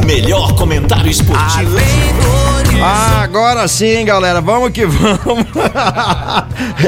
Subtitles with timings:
[0.00, 1.76] O melhor comentário esportivo.
[2.80, 4.40] Ah, agora sim, galera.
[4.40, 5.46] Vamos que vamos.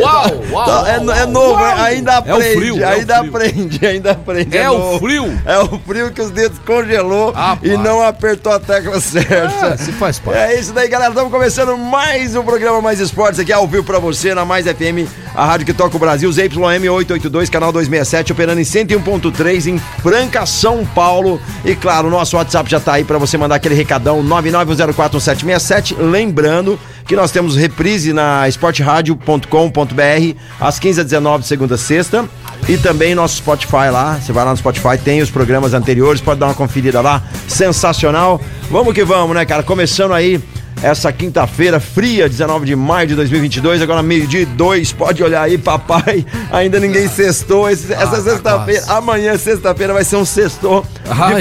[0.01, 1.66] Uau, uau, é, uau, é novo, uau.
[1.66, 3.28] é- ainda É o aprende, frio, é o ainda frio.
[3.30, 4.56] aprende, ainda aprende.
[4.56, 4.98] É o novo.
[5.01, 5.42] frio?
[5.45, 7.59] É o frio que os dedos congelou Rapaz.
[7.73, 9.66] e não apertou a tecla certa.
[9.74, 10.38] Ah, se faz parte.
[10.38, 11.10] É isso daí, galera.
[11.10, 15.09] Estamos começando mais um programa Mais Esportes aqui ao vivo pra você na Mais FM,
[15.34, 20.44] a rádio que toca o Brasil, ZYM 882, canal 267, operando em 101.3 em Franca,
[20.46, 21.40] São Paulo.
[21.64, 26.78] E claro, o nosso WhatsApp já tá aí pra você mandar aquele recadão 991041767, lembrando
[27.06, 32.28] que nós temos reprise na esportradio.com.br às 15 h 19 segunda a sexta.
[32.68, 34.18] E também nosso Spotify lá.
[34.20, 37.22] Você vai lá no Spotify, tem os programas anteriores, pode dar uma conferida lá.
[37.48, 38.40] Sensacional.
[38.70, 39.62] Vamos que vamos, né, cara?
[39.62, 40.40] Começando aí
[40.82, 44.92] essa quinta-feira fria, 19 de maio de 2022, agora meio-dia e dois.
[44.92, 46.24] Pode olhar aí, papai.
[46.50, 47.68] Ainda ninguém sextou.
[47.68, 50.84] Esse- essa tá sexta-feira, amanhã, sexta-feira, vai ser um sextou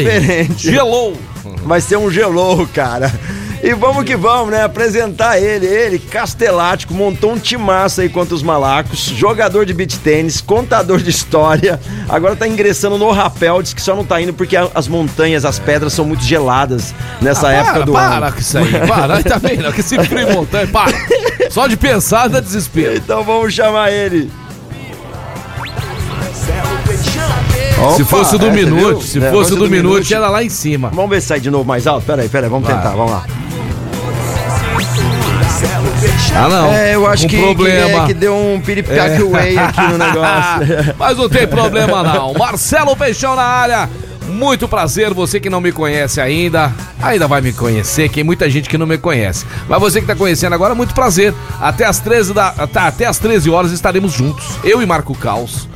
[0.04, 0.72] diferente.
[0.72, 1.16] Gelou.
[1.64, 3.12] Vai ser um gelou, cara.
[3.62, 4.64] E vamos que vamos, né?
[4.64, 10.40] Apresentar ele, ele, Castelático, montou um timaço aí contra os malacos, jogador de beach tênis,
[10.40, 14.56] contador de história, agora tá ingressando no rapel, diz que só não tá indo porque
[14.56, 18.34] as montanhas, as pedras são muito geladas nessa Ah, época para, do para ano.
[18.34, 18.88] com isso aí.
[18.88, 19.74] Para, aí tá vendo?
[19.74, 20.68] Que esse frio montanha.
[20.68, 20.94] Para.
[21.52, 22.96] Só de pensar dá desespero.
[22.96, 24.32] Então vamos chamar ele.
[27.96, 29.02] se Opa, fosse o do é, viu?
[29.02, 30.90] se É, fosse o do Minute, era lá em cima.
[30.94, 32.06] Vamos ver se sai de novo mais alto?
[32.06, 32.76] Pera aí, pera aí, vamos Vai.
[32.78, 33.26] tentar, vamos lá.
[36.36, 36.72] Ah, não.
[36.72, 37.90] É, eu acho Um que, problema.
[37.90, 40.96] que, é, que deu um piripicaque way aqui no negócio.
[40.98, 42.34] Mas não tem problema não.
[42.34, 43.90] Marcelo Peixão na área.
[44.28, 46.72] Muito prazer, você que não me conhece ainda,
[47.02, 49.44] ainda vai me conhecer, que tem muita gente que não me conhece.
[49.68, 51.34] Mas você que tá conhecendo agora, muito prazer.
[51.60, 55.68] Até as 13 da, tá, até as 13 horas estaremos juntos, eu e Marco Caos,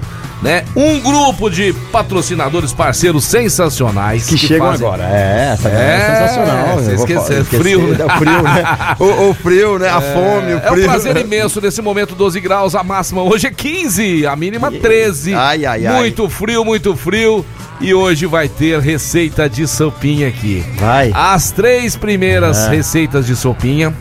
[0.43, 0.65] né?
[0.75, 5.03] Um grupo de patrocinadores parceiros sensacionais Que, chegam fazem- agora.
[5.03, 6.75] É, essa é, É, sensacional.
[6.75, 7.97] você esqueci, frio, né?
[7.99, 8.63] é O frio, né?
[8.99, 9.89] O, o frio, né?
[9.89, 10.85] A fome, o É um frio.
[10.85, 15.33] prazer imenso nesse momento, 12 graus, a máxima hoje é 15, a mínima 13.
[15.33, 15.95] Ai, ai, ai.
[15.95, 17.45] Muito frio, muito frio.
[17.81, 20.63] E hoje vai ter receita de sopinha aqui.
[20.77, 21.11] Vai.
[21.13, 22.69] As três primeiras É.
[22.69, 23.93] receitas de sopinha,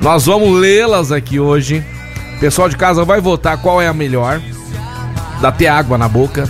[0.00, 1.84] nós vamos lê-las aqui hoje.
[2.40, 4.40] Pessoal de casa vai votar qual é a melhor.
[5.40, 6.48] Dá até água na boca.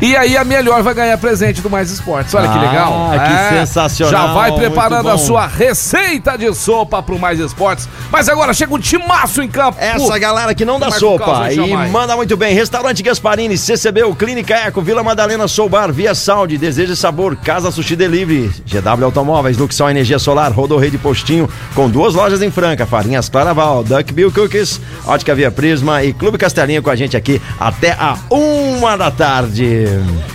[0.00, 2.32] E aí a melhor vai ganhar presente do Mais Esportes.
[2.34, 3.10] Olha que Ah, legal.
[3.50, 7.88] que sensacional, Já vai preparando a sua receita de sopa pro Mais Esportes.
[8.10, 9.76] Mas agora chega um timaço em campo.
[9.80, 12.54] Essa galera que não dá Marco sopa vai e manda muito bem.
[12.54, 17.70] Restaurante Gasparini, CCB, Clínica Eco, Vila Madalena Soul Bar, Via Sound, Desejo e Sabor, Casa
[17.72, 22.86] Sushi Delivery, GW Automóveis, Luxol Energia Solar, Rodorrei de Postinho, com duas lojas em Franca,
[22.86, 27.42] Farinhas Claraval, Duck Bill Cookies, Ótica Via Prisma e Clube Castelinho com a gente aqui
[27.58, 29.87] até a uma da tarde.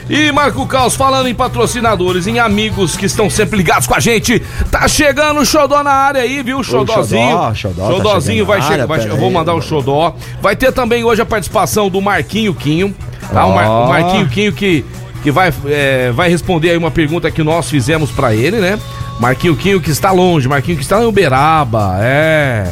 [0.10, 4.40] E Marco Caos, falando em patrocinadores, em amigos que estão sempre ligados com a gente,
[4.72, 6.64] tá chegando o Xodó na área aí, viu?
[6.64, 7.30] Xodózinho.
[7.30, 8.86] Xodó, Xodó tá Xodózinho vai chegar.
[8.86, 9.62] vai eu vou mandar o.
[9.62, 10.16] Xodó.
[10.42, 12.94] Vai ter também hoje a participação do Marquinho Quinho.
[13.32, 13.46] Tá?
[13.46, 14.84] O, Mar- o Marquinho Quinho que,
[15.24, 18.78] que vai, é, vai responder aí uma pergunta que nós fizemos pra ele, né?
[19.20, 22.68] Marquinho Quinho que está longe, Marquinho que está em Uberaba, é.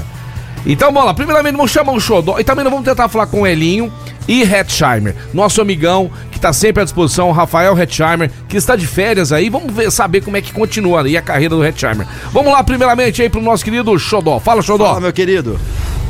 [0.66, 1.14] Então, lá.
[1.14, 2.40] Primeiramente, vamos chamar o Xodó.
[2.40, 3.92] E também nós vamos tentar falar com o Elinho
[4.28, 5.16] e Hetzheimer.
[5.34, 9.50] Nosso amigão, que está sempre à disposição, o Rafael Hetzheimer, que está de férias aí.
[9.50, 12.08] Vamos ver, saber como é que continua aí a carreira do Hetzheimer.
[12.32, 14.40] Vamos lá, primeiramente, aí pro nosso querido Xodó.
[14.40, 14.86] Fala, Xodó.
[14.86, 15.60] Fala, meu querido.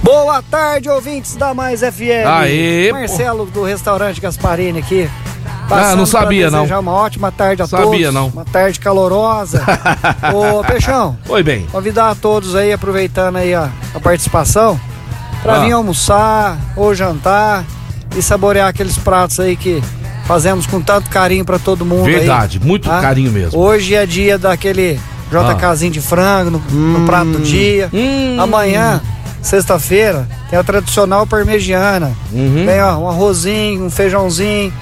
[0.04, 2.26] Boa tarde, ouvintes da Mais FM.
[2.26, 2.92] Aê.
[2.92, 5.10] Marcelo do restaurante Gasparini aqui.
[5.70, 6.66] Ah, não sabia, não.
[6.66, 8.14] uma ótima tarde a Sabia, todos.
[8.14, 8.28] não.
[8.28, 9.64] Uma tarde calorosa.
[10.34, 11.66] Ô, Peixão, Oi, bem.
[11.72, 14.78] convidar a todos aí, aproveitando aí a, a participação,
[15.42, 15.60] pra Ah.
[15.60, 17.64] vir almoçar ou jantar
[18.18, 19.82] e saborear aqueles pratos aí que
[20.26, 22.16] fazemos com tanto carinho pra todo mundo aí.
[22.16, 23.00] Verdade, muito tá?
[23.00, 23.58] carinho mesmo.
[23.58, 25.00] Hoje é dia daquele
[25.32, 27.90] JKzinho de frango no, no prato do dia.
[27.94, 28.36] Hum.
[28.42, 29.02] Amanhã,
[29.42, 32.12] sexta-feira, tem a tradicional parmegiana.
[32.32, 32.66] Uhum.
[32.66, 34.74] Tem ó, um arrozinho, um feijãozinho,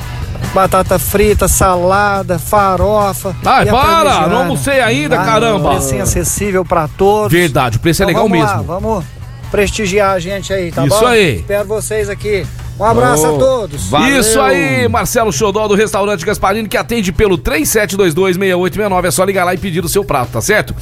[0.53, 3.35] batata frita, salada, farofa.
[3.45, 4.27] Ai, e a para!
[4.27, 5.25] Não almocei ainda, Tá?
[5.25, 5.71] caramba!
[5.71, 7.31] Precinho acessível pra todos.
[7.31, 8.71] Verdade, o preço é Então legal vamos mesmo.
[8.71, 9.05] Lá, vamos
[9.51, 11.07] prestigiar a gente aí, tá Isso bom?
[11.07, 11.37] aí.
[11.37, 12.45] Espero vocês aqui
[12.79, 13.89] Um abraço a todos.
[13.89, 14.19] Valeu.
[14.19, 19.05] Isso aí, Marcelo Xodó do restaurante Gasparini, que atende pelo 37226869.
[19.05, 20.73] É só ligar lá e pedir o seu prato, tá certo?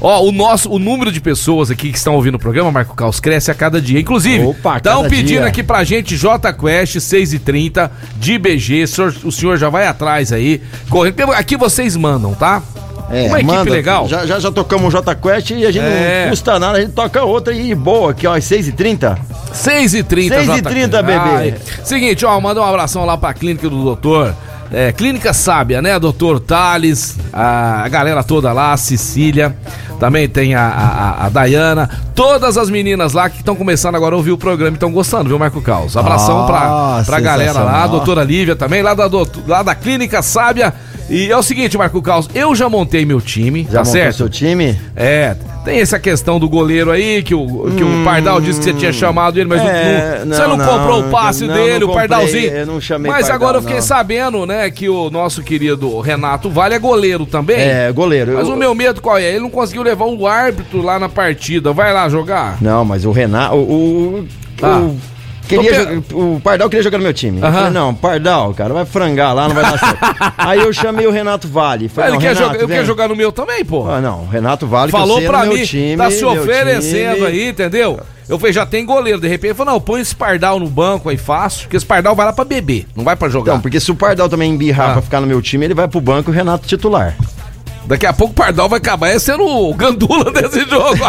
[0.00, 3.20] Ó, o nosso, o número de pessoas aqui que estão ouvindo o programa, Marco Caos,
[3.20, 3.98] cresce a cada dia.
[3.98, 5.46] Inclusive, estão pedindo dia.
[5.46, 8.82] aqui pra gente J Quest 630 de BG.
[8.82, 10.60] O senhor, o senhor já vai atrás aí.
[10.90, 11.32] Correndo.
[11.32, 12.62] Aqui vocês mandam, tá?
[13.10, 13.70] É, Uma equipe manda.
[13.70, 14.08] legal.
[14.08, 16.22] Já, já, já tocamos o J Quest e a gente É.
[16.24, 19.16] não custa nada, a gente toca outra e boa aqui, ó, às 6h30.
[19.52, 21.12] 6h30, 6h30, bebê.
[21.14, 21.54] Ai.
[21.84, 24.34] Seguinte, ó, manda um abração lá pra clínica do doutor.
[24.72, 25.96] É, clínica Sábia, né?
[26.00, 29.56] Doutor Thales, a, a galera toda lá, a Cecília,
[30.00, 34.18] também tem a, a, a Dayana, todas as meninas lá que estão começando agora a
[34.18, 35.96] ouvir o programa e estão gostando, viu, Marco Caos?
[35.96, 39.74] Abração Ah, pra, pra galera lá, a doutora Lívia também, lá da, doutor- lá da
[39.76, 40.74] Clínica Sábia.
[41.08, 44.16] E é o seguinte, Marco Caos, eu já montei meu time, Já tá montou certo?
[44.16, 44.76] seu time?
[44.96, 48.72] É, tem essa questão do goleiro aí, que o, que o Pardal disse que você
[48.72, 49.66] tinha chamado ele, mas Hum.
[49.68, 52.50] É, não- você não, não, comprou não, o passe não, dele, não o Pardalzinho.
[52.50, 53.82] eu não chamei mas Pardal, agora eu fiquei não.
[53.82, 57.56] sabendo, né, que o nosso querido Renato Vale é goleiro também.
[57.60, 58.32] É, goleiro.
[58.34, 59.22] Mas Eu- o meu medo qual é?
[59.30, 61.72] Ele não conseguiu levar o árbitro lá na partida.
[61.72, 62.58] Vai lá jogar?
[62.60, 63.54] Não, mas o Renato.
[63.54, 64.28] O, o,
[64.60, 64.78] Ah.
[64.78, 64.96] o-
[65.46, 67.40] queria jogar- o Pardal queria jogar no meu time.
[67.40, 67.54] Eu Aham.
[67.56, 69.98] falei, não, Pardal, cara, vai frangar lá, não vai dar certo.
[70.38, 71.88] Aí eu chamei o Renato Vale.
[71.88, 73.88] Falei, ele não, quer Renato, jogar, eu quero jogar no meu também, pô.
[73.88, 77.14] Ah, não, o Renato Vale que eu Falou é pra mim, time, tá se oferecendo
[77.16, 77.26] time.
[77.26, 78.00] aí, entendeu?
[78.28, 79.20] Eu falei, já tem goleiro.
[79.20, 82.14] De repente, ele falou, não, põe esse Pardal no banco aí fácil, porque esse Pardal
[82.16, 83.52] vai lá pra beber, não vai pra jogar.
[83.52, 84.92] Então, porque se o Pardal também embirrar Ah.
[84.94, 87.14] pra ficar no meu time, ele vai pro banco e o Renato titular.
[87.86, 90.98] Daqui a pouco o Pardal vai acabar é sendo o gandula desse jogo.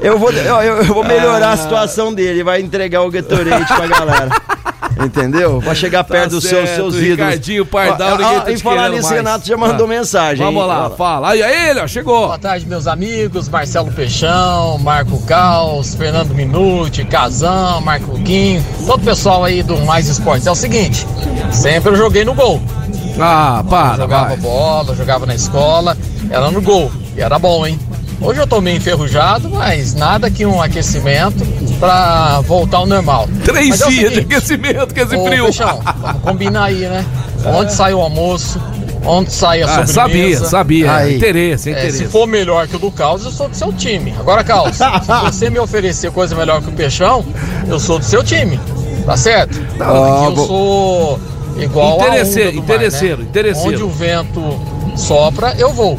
[0.00, 1.06] Eu vou, eu, eu- vou Ah.
[1.08, 4.30] melhorar a situação dele, vai entregar o Gatorade pra galera.
[5.04, 5.60] Entendeu?
[5.62, 7.08] Pra chegar perto dos seus, certo, seus ídolos.
[7.10, 9.16] Ricardinho, Pardal, ninguém tá E te falar nisso, mais.
[9.16, 9.88] Renato já mandou Ah.
[9.88, 10.44] mensagem.
[10.44, 10.68] Vamos hein?
[10.68, 11.30] lá, Ó, fala.
[11.30, 12.26] Aí, aí ele, ó, chegou.
[12.26, 13.48] Boa tarde, meus amigos.
[13.48, 20.08] Marcelo Peixão, Marco Caos, Fernando Minuti, Casão, Marco Quinho, todo o pessoal aí do Mais
[20.08, 20.46] Esportes.
[20.46, 21.06] É o seguinte,
[21.52, 22.60] sempre eu joguei no gol.
[23.18, 24.36] Ah, para, jogava vai.
[24.38, 25.96] bola, jogava na escola,
[26.30, 26.90] era no gol.
[27.16, 27.78] E era bom, hein?
[28.20, 31.44] Hoje eu tô meio enferrujado, mas nada que um aquecimento
[31.80, 33.28] pra voltar ao normal.
[33.44, 35.44] Três é dias de seguinte, aquecimento, que esse Ô, frio.
[35.44, 37.04] Peixão, vamos combinar aí, né?
[37.44, 38.60] Onde sai o almoço,
[39.04, 40.44] onde sai a Ah, sobremesa.
[40.44, 40.94] sabia, sabia.
[40.94, 41.16] Aí.
[41.16, 41.98] Interesse, É, interesse.
[41.98, 44.14] se for melhor que o do Caos, eu sou do seu time.
[44.20, 44.84] Agora, Caos, se
[45.24, 47.24] você me oferecer coisa melhor que o Peixão,
[47.66, 48.58] eu sou do seu time.
[49.04, 49.58] Tá certo?
[49.76, 51.20] Porque eu sou
[51.58, 53.24] igual a Interesseiro, do mar, interesseiro, né?
[53.28, 53.68] interesseiro.
[53.74, 54.60] Onde o vento
[54.96, 55.98] sopra, eu vou.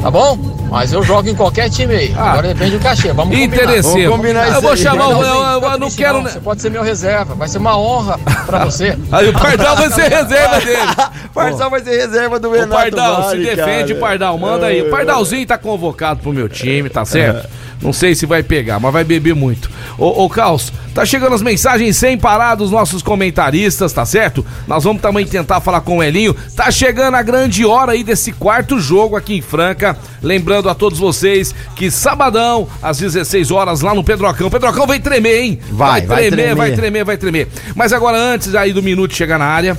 [0.00, 0.38] Tá bom?
[0.70, 2.14] Mas eu jogo em qualquer time aí.
[2.16, 2.32] Ah.
[2.32, 3.12] Agora depende do cachê.
[3.12, 3.44] Vamos combinar.
[3.62, 4.10] Interesseiro.
[4.10, 4.76] Vamos combinar eu vou aí.
[4.76, 5.22] chamar o.
[5.22, 6.22] Eu, eu- não quero.
[6.22, 7.34] Você pode ser meu reserva.
[7.34, 8.96] Vai ser uma honra pra você.
[9.12, 10.78] Aí o Pardal vai ser reserva dele.
[11.32, 14.00] Pardal vai ser reserva do Renato Pardal, Vale, se defende, cara.
[14.06, 14.38] Pardal.
[14.38, 14.82] Manda aí.
[14.82, 17.48] O Pardalzinho tá convocado pro meu time, tá certo?
[17.80, 19.70] Não sei se vai pegar, mas vai beber muito.
[19.98, 24.44] Ô, ô Caos, tá chegando as mensagens sem parar dos nossos comentaristas, tá certo?
[24.66, 26.34] Nós vamos também tentar falar com o Elinho.
[26.54, 29.96] Tá chegando a grande hora aí desse quarto jogo aqui em Franca.
[30.22, 34.50] Lembrando a todos vocês que sabadão, às 16 horas, lá no Pedrocão.
[34.50, 35.60] Pedrocão vai tremer, hein?
[35.70, 36.56] Vai, vai tremer, tremer.
[36.56, 37.48] vai tremer, vai tremer.
[37.74, 39.76] Mas agora, antes aí do minuto chegar na área,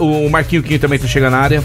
[0.00, 1.64] o Marquinho Quinho também tá chegando na área.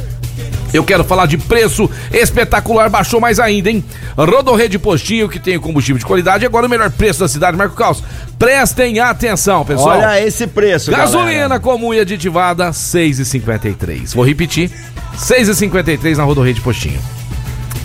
[0.75, 3.83] Eu quero falar de preço espetacular, baixou mais ainda, hein?
[4.17, 7.55] Rodorrede Postinho, que tem o combustível de qualidade, e agora o melhor preço da cidade,
[7.55, 8.03] Marco Caos.
[8.37, 9.97] Prestem atenção, pessoal.
[9.97, 11.59] Olha esse preço, Gasolina galera.
[11.59, 14.13] comum e aditivada, 6,53.
[14.13, 14.69] Vou repetir,
[15.17, 16.99] 6,53 na Rodorrede Postinho.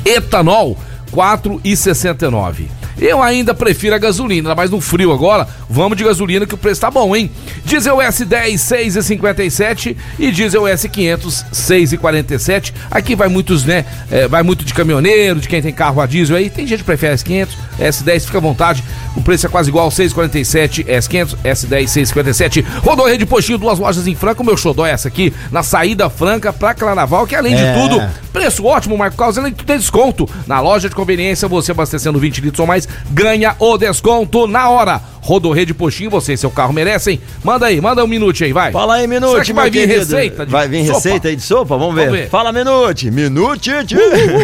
[0.05, 0.77] Etanol,
[1.13, 2.80] 4,69.
[2.99, 6.81] Eu ainda prefiro a gasolina, mas no frio agora, vamos de gasolina que o preço
[6.81, 7.31] tá bom, hein?
[7.65, 12.73] Diesel S10, 6,57 e diesel S500, 6,47.
[12.91, 13.85] Aqui vai muitos, né?
[14.11, 16.51] é, vai muito de caminhoneiro, de quem tem carro a diesel aí.
[16.51, 18.83] Tem gente que prefere S500, S10, fica à vontade.
[19.17, 22.65] O preço é quase igual, 6,47 S500, S10, 6,57.
[22.83, 24.43] Rodorrede Postinho, duas lojas em Franca.
[24.43, 27.73] O meu xodó é essa aqui, na saída franca pra Carnaval, que além É.
[27.73, 28.01] de tudo,
[28.33, 30.29] Preço ótimo, Marco Carlos, além de tudo, tem desconto.
[30.47, 35.01] Na loja de conveniência, você abastecendo 20 litros ou mais, ganha o desconto na hora.
[35.23, 37.21] Rodorrede Postinho, você e seu carro merecem.
[37.45, 38.73] Manda aí, manda um minuto aí, vai.
[38.73, 39.99] Fala aí, Minute, Será que vai vir querido.
[40.01, 40.95] receita de Vai vir sopa?
[40.97, 41.77] receita aí de sopa?
[41.77, 42.05] Vamos ver.
[42.07, 42.29] Vamos ver.
[42.31, 43.11] Fala, Minute.
[43.11, 43.71] Minute.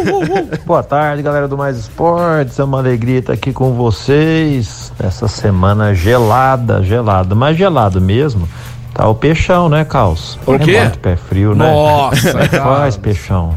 [0.67, 2.59] Boa tarde, galera do Mais Esportes.
[2.59, 8.47] É uma alegria estar aqui com vocês nessa semana gelada, gelada, mas gelado mesmo.
[8.93, 10.39] Tá o peixão, né, Caos?
[10.47, 10.73] O quê?
[10.77, 11.71] É muito pé frio, né?
[11.71, 13.55] Nossa, é faz, peixão?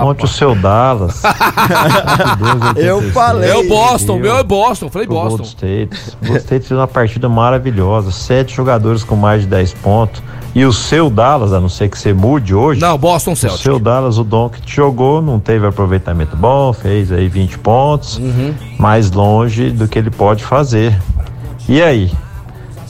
[0.00, 1.22] Monte o seu Dallas.
[2.76, 3.50] Eu falei.
[3.50, 5.44] É o Boston, meu é Boston, falei Pro Gold Boston.
[5.44, 6.16] State.
[6.22, 8.10] Gold State fez uma partida maravilhosa.
[8.10, 10.22] Sete jogadores com mais de 10 pontos.
[10.54, 12.80] E o seu Dallas, a não ser que você mude hoje.
[12.80, 13.60] Não, Boston O Celtic.
[13.62, 18.54] seu Dallas, o Doncic jogou, não teve aproveitamento bom, fez aí 20 pontos, Uhum.
[18.78, 20.96] mais longe do que ele pode fazer.
[21.68, 22.12] E aí?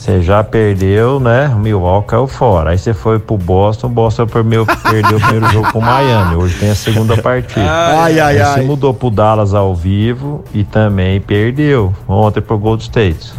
[0.05, 1.51] Você já perdeu, né?
[1.57, 2.73] O Milwaukee caiu fora.
[2.73, 6.37] Aí você foi pro Boston, o Boston perdeu, perdeu o primeiro jogo com o Miami.
[6.37, 7.65] Hoje tem a segunda partida.
[7.67, 8.55] Ai, ai, Aí ai.
[8.55, 13.33] você mudou pro Dallas ao vivo e também perdeu ontem pro Gold State.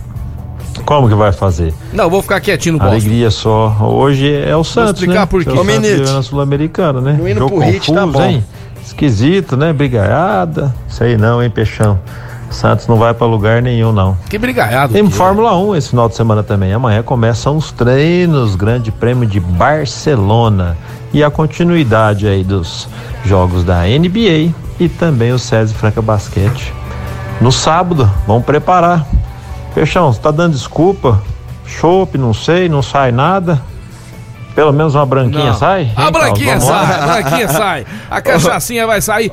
[0.88, 1.72] Como que vai fazer?
[1.94, 2.96] Não, vou ficar quietinho no Boston.
[2.96, 3.78] Alegria só.
[3.82, 5.26] Hoje é o Santos, explicar né?
[5.28, 5.50] por quê.
[5.52, 7.16] É o Santos ganhou na Sul-Americana, né?
[7.16, 8.26] Não indo Jogo pro hit, tá confuso, bom.
[8.26, 8.46] hein?
[8.84, 9.72] Esquisito, né?
[9.72, 10.74] Brigaiada.
[10.88, 12.00] Sei não, hein, Peixão?
[12.50, 14.18] Santos não vai pra lugar nenhum, não.
[14.30, 14.94] Que brigaiado.
[14.94, 15.10] Tem.
[15.10, 16.74] Fórmula 1 esse final de semana também.
[16.74, 20.78] Amanhã começam os treinos, Grande Prêmio de Barcelona
[21.14, 22.88] e a continuidade aí dos
[23.24, 26.74] jogos da NBA e também o César Franca Basquete.
[27.42, 29.06] No sábado, vamos preparar.
[29.74, 31.22] Peixão, você tá dando desculpa?
[31.66, 33.62] Chope, não sei, não sai nada.
[34.56, 35.54] Pelo menos uma branquinha Não.
[35.58, 35.92] sai?
[35.96, 36.60] A Hein, branquinha lá?
[36.62, 37.86] sai, a branquinha sai.
[38.10, 39.30] A cachaçinha vai sair.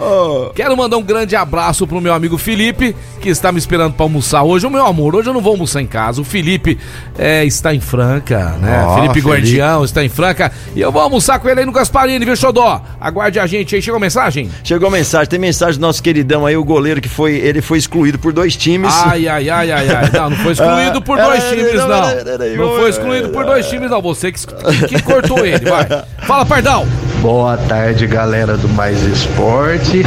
[0.55, 4.43] Quero mandar um grande abraço pro meu amigo Felipe, que está me esperando pra almoçar
[4.43, 4.67] hoje.
[4.67, 6.21] O meu amor, hoje eu não vou almoçar em casa.
[6.21, 6.77] O Felipe
[7.17, 8.85] é, está em Franca, né?
[8.85, 9.29] Ó, Felipe Felipe.
[9.31, 10.51] Guardião está em Franca.
[10.75, 12.83] E eu vou almoçar com ele aí no Gasparini, viu, Xodó?
[13.01, 13.83] Aguarde a gente aí.
[13.83, 14.51] Chegou mensagem?
[14.65, 18.19] Chegou mensagem, tem mensagem do nosso queridão aí, o goleiro que foi, ele foi excluído
[18.19, 18.93] por dois times.
[19.07, 20.11] Ai, ai, ai, ai, ai.
[20.13, 22.77] Não, não foi excluído por Ah, dois times, não, não.
[22.77, 24.03] foi excluído por dois times, não.
[24.03, 24.41] Você que,
[24.89, 25.87] que cortou ele, vai.
[26.27, 26.87] Fala, Pardal.
[27.21, 30.03] Boa tarde, galera do Mais Esporte,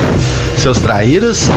[0.59, 1.49] seus traíras.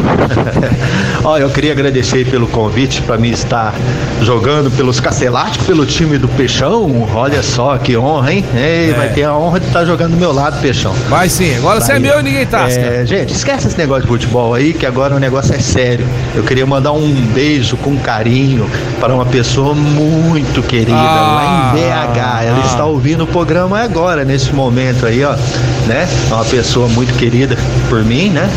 [1.23, 3.73] Ó, eu queria agradecer pelo convite para mim estar
[4.21, 7.07] jogando pelos Casteláticos, pelo time do Peixão.
[7.13, 8.45] Olha só que honra, hein?
[8.55, 10.93] Ei, Vai ter a honra de estar jogando do meu lado, Peixão.
[11.09, 11.55] Vai sim.
[11.55, 12.79] Agora você é meu e ninguém tasca.
[12.79, 16.05] É, gente, esquece esse negócio de futebol aí, que agora o negócio é sério.
[16.35, 21.81] Eu queria mandar um beijo com carinho para uma pessoa muito querida Ah, lá em
[21.81, 22.47] BH.
[22.47, 22.65] Ela ah.
[22.65, 25.35] está ouvindo o programa agora, nesse momento aí, ó.
[25.87, 26.07] Né?
[26.29, 27.57] É uma pessoa muito querida
[27.89, 28.49] por mim, né?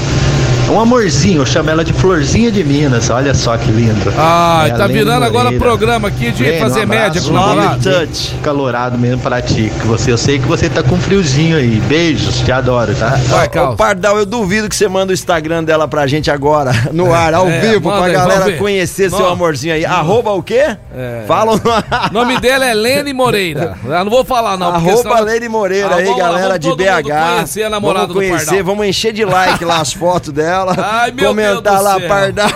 [0.71, 3.11] Um amorzinho, eu chamo ela de Florzinha de Minas.
[3.11, 4.13] Olha só que lindo.
[4.17, 7.33] Ah, É a tá virando agora programa aqui de um fazer abraço, média com um
[7.33, 8.09] namorado.
[8.43, 9.71] Calorado mesmo pra ti.
[9.81, 11.81] que Você, eu sei que você tá com friozinho aí.
[11.89, 13.19] Beijos, te adoro, tá?
[13.29, 13.77] Vai, Ô.
[13.77, 17.49] Pardal, eu duvido que você manda o Instagram dela pra gente agora, no ar, ao
[17.49, 19.85] é, vivo, manda pra aí, galera conhecer seu amorzinho aí.
[19.85, 20.77] Arroba o quê?
[20.95, 21.25] É.
[21.27, 23.79] Fala o nome dele é Lene Moreira.
[23.85, 24.69] Eu não vou falar, não.
[24.75, 27.35] Arroba senão- Lene Moreira Ah, aí, vamos galera vamos de BH.
[27.35, 30.75] conhecer a namorada vamos conhecer, vamos encher de like lá as fotos dela.
[30.77, 32.09] Ai, meu comentar Deus lá, céu.
[32.09, 32.51] Pardal.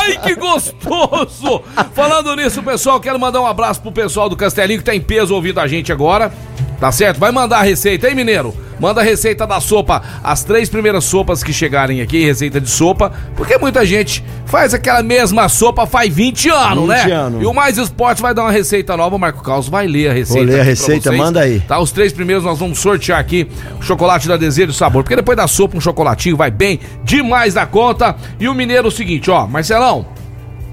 [0.00, 1.62] Ai, que gostoso!
[1.94, 5.34] Falando nisso, pessoal, quero mandar um abraço pro pessoal do Castelinho que tá em peso
[5.34, 6.32] ouvindo a gente agora.
[6.80, 7.18] Tá certo?
[7.18, 8.54] Vai mandar a receita, hein, mineiro?
[8.78, 10.02] Manda a receita da sopa.
[10.22, 13.12] As três primeiras sopas que chegarem aqui, receita de sopa.
[13.34, 17.12] Porque muita gente faz aquela mesma sopa faz 20 anos, 20 né?
[17.12, 17.42] anos.
[17.42, 19.16] E o Mais Esporte vai dar uma receita nova.
[19.16, 20.46] O Marco Carlos vai ler a receita.
[20.46, 21.60] Vou ler a receita, manda aí.
[21.60, 23.48] Tá, os três primeiros nós vamos sortear aqui
[23.80, 25.02] o chocolate da Desejo e Sabor.
[25.02, 28.14] Porque depois da sopa, um chocolatinho vai bem demais da conta.
[28.38, 30.06] E o mineiro é o seguinte, ó, Marcelão.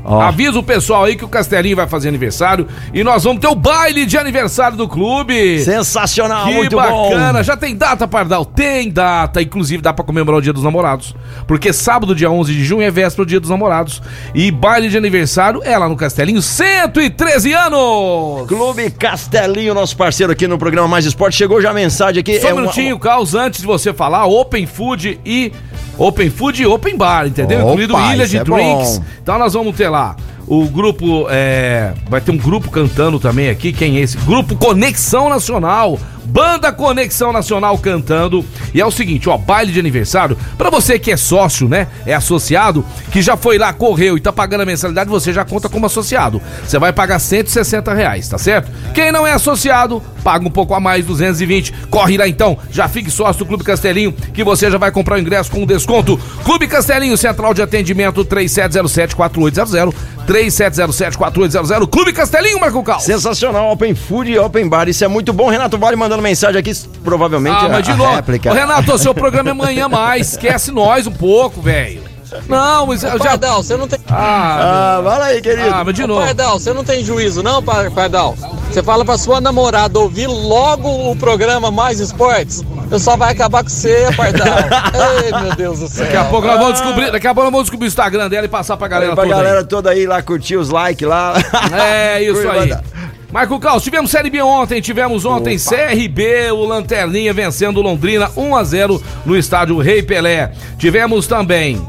[0.05, 0.19] Ó.
[0.21, 3.55] Avisa o pessoal aí que o Castelinho vai fazer aniversário e nós vamos ter o
[3.55, 5.59] baile de aniversário do clube.
[5.63, 7.33] Sensacional, Que muito bacana!
[7.39, 7.43] bom.
[7.43, 8.43] Já tem data, Pardal?
[8.43, 9.41] Tem data.
[9.41, 11.15] Inclusive dá pra comemorar o Dia dos Namorados.
[11.47, 14.01] Porque sábado, dia 11 de junho, é véspera do Dia dos Namorados.
[14.35, 18.47] E baile de aniversário é lá no Castelinho, 113 anos!
[18.47, 21.37] Clube Castelinho, nosso parceiro aqui no programa Mais Esporte.
[21.37, 22.39] Chegou já a mensagem aqui.
[22.39, 25.51] Só um uma- minutinho, Carlos, antes de você falar, Open Food e.
[25.95, 27.59] Open Food e Open Bar, entendeu?
[27.59, 28.97] Opa, Incluído Ilha de é Drinks.
[28.97, 29.05] bom.
[29.21, 30.15] Então nós vamos ter lá
[30.47, 31.27] o grupo.
[31.29, 33.71] é, vai ter um grupo cantando também aqui.
[33.71, 34.17] Quem é esse?
[34.17, 35.99] Grupo Conexão Nacional.
[36.25, 38.45] Banda Conexão Nacional cantando.
[38.73, 40.37] E é o seguinte, ó, baile de aniversário.
[40.57, 41.87] Pra você que é sócio, né?
[42.05, 45.69] É associado, que já foi lá, correu e tá pagando a mensalidade, você já conta
[45.69, 46.41] como associado.
[46.65, 48.71] Você vai pagar 160 reais, tá certo?
[48.93, 51.73] Quem não é associado, paga um pouco a mais, 220.
[51.89, 55.19] Corre lá então, já fique sócio do Clube Castelinho, que você já vai comprar o
[55.19, 56.19] ingresso com desconto.
[56.43, 59.93] Clube Castelinho, Central de Atendimento 3707-4800.
[60.23, 61.87] 3707-4800.
[61.89, 62.99] Clube Castelinho, Marco Cal.
[62.99, 64.87] Sensacional, Open Food e Open Bar.
[64.87, 65.49] Isso é muito bom.
[65.49, 66.71] Renato Vale mandando mensagem aqui,
[67.03, 68.15] provavelmente Ah, a, mas de a novo.
[68.15, 68.51] réplica.
[68.51, 70.29] Ô, Renato, seu programa é amanhã mais.
[70.33, 72.01] Esquece nós um pouco, velho.
[72.49, 73.17] Não, mas eu já.
[73.19, 73.99] Pardal, você não tem.
[74.09, 75.69] Ah, Ah, fala aí, querido.
[75.71, 76.21] ah, mas de novo.
[76.25, 78.35] Pardal, você não tem juízo, não, Par- Pardal?
[78.71, 82.63] Você fala pra sua namorada ouvir logo o programa Mais Esportes?
[82.89, 84.47] Eu só vai acabar com você, Pardal.
[85.25, 86.05] Ei, meu Deus do céu.
[86.05, 88.45] Daqui a pouco nós vamos descobrir, daqui a pouco nós vamos descobrir o Instagram dela
[88.45, 89.35] e passar pra galera pra toda.
[89.35, 89.43] aí.
[89.43, 91.33] galera toda aí lá curtir os likes lá.
[91.71, 92.75] É isso aí.
[93.33, 98.63] Marco Caos, tivemos Série B ontem, tivemos ontem CRB, o Lanterninha vencendo Londrina 1 a
[98.63, 100.51] 0 no estádio Rei Pelé.
[100.77, 101.81] Tivemos também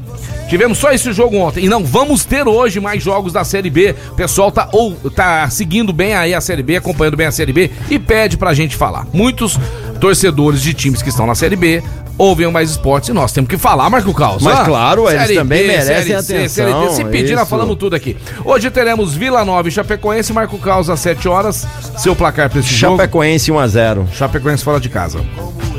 [0.48, 3.94] Tivemos só esse jogo ontem e não vamos ter hoje mais jogos da Série B.
[4.10, 7.52] O pessoal tá ou tá seguindo bem aí a Série B, acompanhando bem a Série
[7.52, 9.06] B e pede pra gente falar.
[9.12, 9.58] Muitos
[10.00, 11.82] torcedores de times que estão na Série B
[12.16, 14.42] ouvem o Mais Esportes e nós temos que falar, Marco Caos.
[14.42, 16.90] Mas ah, claro, eles também merecem C, atenção, Série D.
[16.94, 18.16] Se pedir, nós falamos tudo aqui.
[18.44, 21.66] Hoje teremos Vila Nova e Chapecoense, Marco Caos às 7 horas.
[21.98, 22.96] Seu placar pra esse jogo.
[22.96, 24.06] Chapecoense 1x0.
[24.12, 25.20] Chapecoense fora de casa.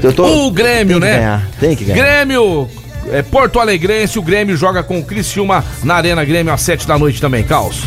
[0.03, 0.45] Eu tô...
[0.45, 1.17] O Grêmio, Tem né?
[1.17, 2.03] ganhar, tem que ganhar.
[2.03, 2.69] Grêmio,
[3.11, 6.97] é, Porto Alegrense, o Grêmio joga com o Criciúma na Arena Grêmio às 7 da
[6.97, 7.83] noite também, Caos.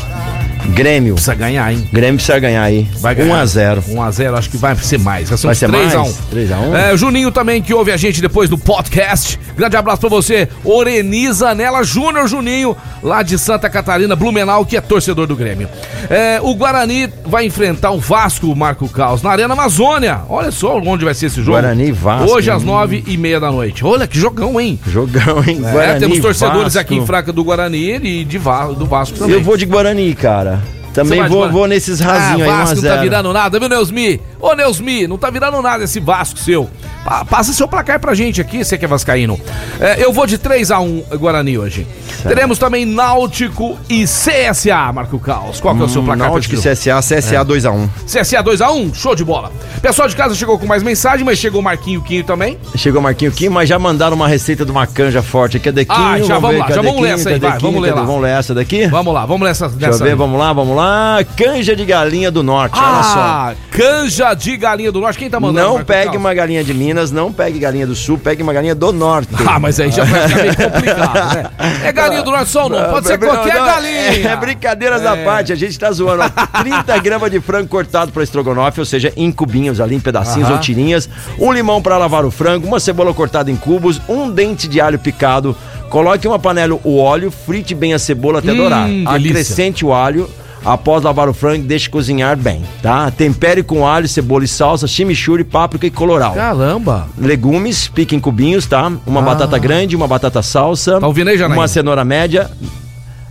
[0.69, 1.15] Grêmio.
[1.15, 1.89] Precisa ganhar, hein?
[1.93, 2.89] Grêmio precisa ganhar aí.
[3.01, 3.45] Vai ganhar.
[3.45, 3.83] 1x0.
[3.89, 5.29] 1x0, acho que vai ser mais.
[5.29, 6.17] Vai ser, Vai uns ser 3 a 1 mais?
[6.31, 6.77] 3 a 1?
[6.77, 9.39] É, Juninho também, que ouve a gente depois do podcast.
[9.57, 10.49] Grande abraço pra você.
[10.65, 15.69] Oreniza Nela Júnior Juninho, lá de Santa Catarina, Blumenau, que é torcedor do Grêmio.
[16.09, 20.21] É, o Guarani vai enfrentar o Vasco, Marco Caos, na Arena Amazônia.
[20.29, 21.53] Olha só onde vai ser esse jogo.
[21.53, 22.31] Guarani e Vasco.
[22.31, 23.85] Hoje às 9h30 da noite.
[23.85, 24.79] Olha que jogão, hein?
[24.87, 25.61] Jogão, hein?
[25.65, 26.79] É, Guarani, temos torcedores Vasco.
[26.81, 29.35] aqui em Franca do Guarani e de do Vasco também.
[29.35, 30.58] Eu vou de Guarani, cara.
[31.03, 33.01] Também de vou, vou nesses rasinhos ah, aí, Vasco não tá 1x0.
[33.03, 34.21] virando nada, viu, Neusmi?
[34.41, 36.69] Ô, Neusmi, não tá virando nada esse Vasco seu.
[37.05, 39.41] Pa- passa seu placar pra gente aqui, você que é vascaíno.
[39.81, 41.87] É, eu vou de 3x1 Guarani hoje.
[42.23, 45.61] Teremos também Náutico e CSA, Marco Caos.
[45.61, 47.03] Qual que é o seu placar pra Náutico e esse CSA, jogo?
[47.23, 47.89] CSA 2x1.
[48.07, 49.53] CSA 2x1, show de bola.
[49.81, 52.59] Pessoal de casa chegou com mais mensagem, mas chegou o Marquinho Quinho também.
[52.77, 55.67] Chegou o Marquinho Kim, mas já mandaram uma receita de uma canja forte aqui.
[55.67, 55.99] Cadê Quinho?
[55.99, 57.15] Ah, já vamos ver, lá, já vamos ler Quinho?
[57.15, 57.61] essa aí, vai, Quinho?
[57.61, 58.03] vamos ler lá.
[58.03, 58.87] Vamos ler essa daqui?
[58.89, 59.69] Vamos lá, vamos nessa.
[59.69, 61.19] Deixa eu ver, vamos lá, vamos lá.
[61.37, 63.19] Canja de galinha do norte, olha só.
[63.21, 65.19] Ah, canja de galinha do norte.
[65.19, 65.65] Quem tá mandando?
[65.67, 66.17] Não Marco pegue Caos?
[66.17, 69.29] uma galinha de Minas, não pegue galinha do sul, pegue uma galinha do norte.
[69.47, 71.51] Ah, mas aí já vai ficar meio complicado, né?
[71.85, 74.29] É galinha do norte só o nome, pode ser Não, qualquer não, galinha.
[74.31, 76.23] É, brincadeiras à parte, a gente tá zoando.
[76.25, 76.61] ó.
[76.63, 80.55] 30 gramas de frango cortado para estrogonofe, ou seja, em cubinhos ali, em pedacinhos Aham.
[80.57, 81.09] ou tirinhas.
[81.39, 84.99] Um limão para lavar o frango, uma cebola cortada em cubos, um dente de alho
[84.99, 85.57] picado.
[85.91, 88.87] Coloque em uma panela o óleo, frite bem a cebola até Hum, dourar.
[88.89, 89.31] delícia.
[89.31, 90.29] Acrescente o alho.
[90.65, 93.11] Após lavar o frango, deixe cozinhar bem, tá?
[93.11, 96.35] Tempere com alho, cebola e salsa, chimichurri, páprica e colorau.
[96.35, 97.09] Caramba.
[97.17, 98.93] Legumes, pique em cubinhos, tá?
[99.07, 100.97] Uma batata grande, uma batata salsa.
[100.97, 101.01] Ah.
[101.01, 101.61] Tá ouvindo aí, Janaína?
[101.61, 102.51] Uma cenoura média.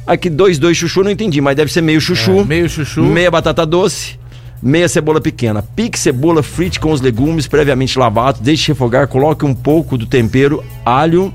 [0.05, 2.39] Aqui, dois, dois chuchu, não entendi, mas deve ser meio chuchu.
[2.39, 3.03] É, meio chuchu.
[3.03, 4.17] Meia batata doce.
[4.63, 5.61] Meia cebola pequena.
[5.61, 8.41] Pique cebola, frite com os legumes previamente lavados.
[8.41, 9.07] Deixe refogar.
[9.07, 11.31] Coloque um pouco do tempero, alho.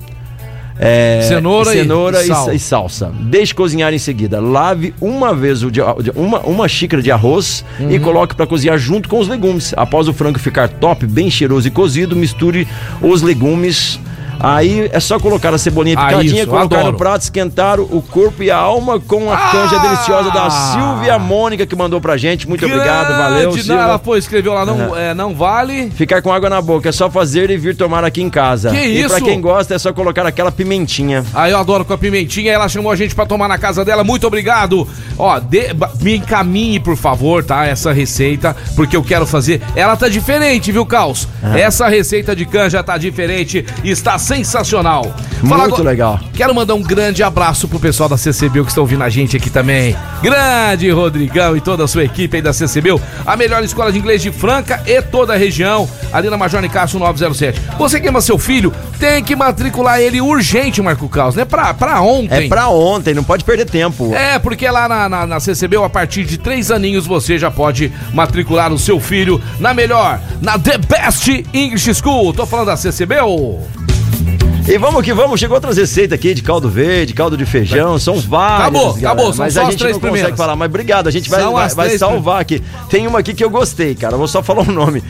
[0.82, 2.52] É, Cenoura e- cenoura e e, sal.
[2.54, 3.12] e salsa.
[3.20, 4.40] Deixe cozinhar em seguida.
[4.40, 5.80] Lave uma vez o de-
[6.14, 8.00] uma, uma xícara de arroz e Uhum.
[8.00, 9.72] coloque para cozinhar junto com os legumes.
[9.76, 12.66] Após o frango ficar top, bem cheiroso e cozido, misture
[13.00, 14.00] os legumes.
[14.40, 16.92] Aí é só colocar a cebolinha Ah, picadinha, isso, colocar adoro.
[16.92, 19.50] no prato, esquentar o corpo e a alma com a Ah!
[19.52, 22.48] canja deliciosa da Silvia Mônica que mandou pra gente.
[22.48, 23.74] Muito obrigado, valeu, Silvia.
[23.74, 25.90] não, Ela foi, escreveu lá, não, é, não vale.
[25.90, 28.70] Ficar com água na boca, é só fazer e vir tomar aqui em casa.
[28.70, 29.08] Que e isso?
[29.10, 31.24] pra quem gosta, é só colocar aquela pimentinha.
[31.34, 34.02] Aí eu adoro com a pimentinha, ela chamou a gente pra tomar na casa dela,
[34.04, 34.86] muito obrigado.
[35.18, 35.40] Ó,
[35.76, 37.66] ba- me encaminhe, por favor, tá?
[37.66, 39.60] Essa receita, porque eu quero fazer.
[39.76, 41.28] Ela tá diferente, viu, Caos?
[41.42, 41.58] Ah.
[41.58, 45.14] Essa receita de canja tá diferente está sensacional.
[45.42, 46.18] Muito legal.
[46.32, 49.50] Quero mandar um grande abraço pro pessoal da CCBU que estão ouvindo a gente aqui
[49.50, 49.94] também.
[50.22, 54.22] Grande Rodrigão e toda a sua equipe aí da CCBU, a melhor escola de inglês
[54.22, 57.60] de Franca e toda a região, ali na Major Nicasso 907.
[57.76, 61.44] Você que ama seu filho, tem que matricular ele urgente, Marco Caos, né?
[61.44, 62.46] Pra, pra ontem.
[62.46, 64.14] É pra ontem, não pode perder tempo.
[64.14, 67.92] É, porque lá na, na, na CCBU, a partir de três aninhos, você já pode
[68.14, 72.32] matricular o seu filho na melhor, na The Best English School.
[72.32, 73.81] Tô falando da CCBU.
[74.66, 78.14] E vamos que vamos, chegou outras receitas aqui de caldo verde, caldo de feijão, são
[78.20, 78.60] várias.
[78.60, 80.30] Acabou, galera, acabou, são mas só a gente três não primeiras.
[80.30, 82.62] consegue falar, mas obrigado, a gente vai, vai, vai salvar aqui.
[82.88, 85.02] Tem uma aqui que eu gostei, cara, vou só falar o nome.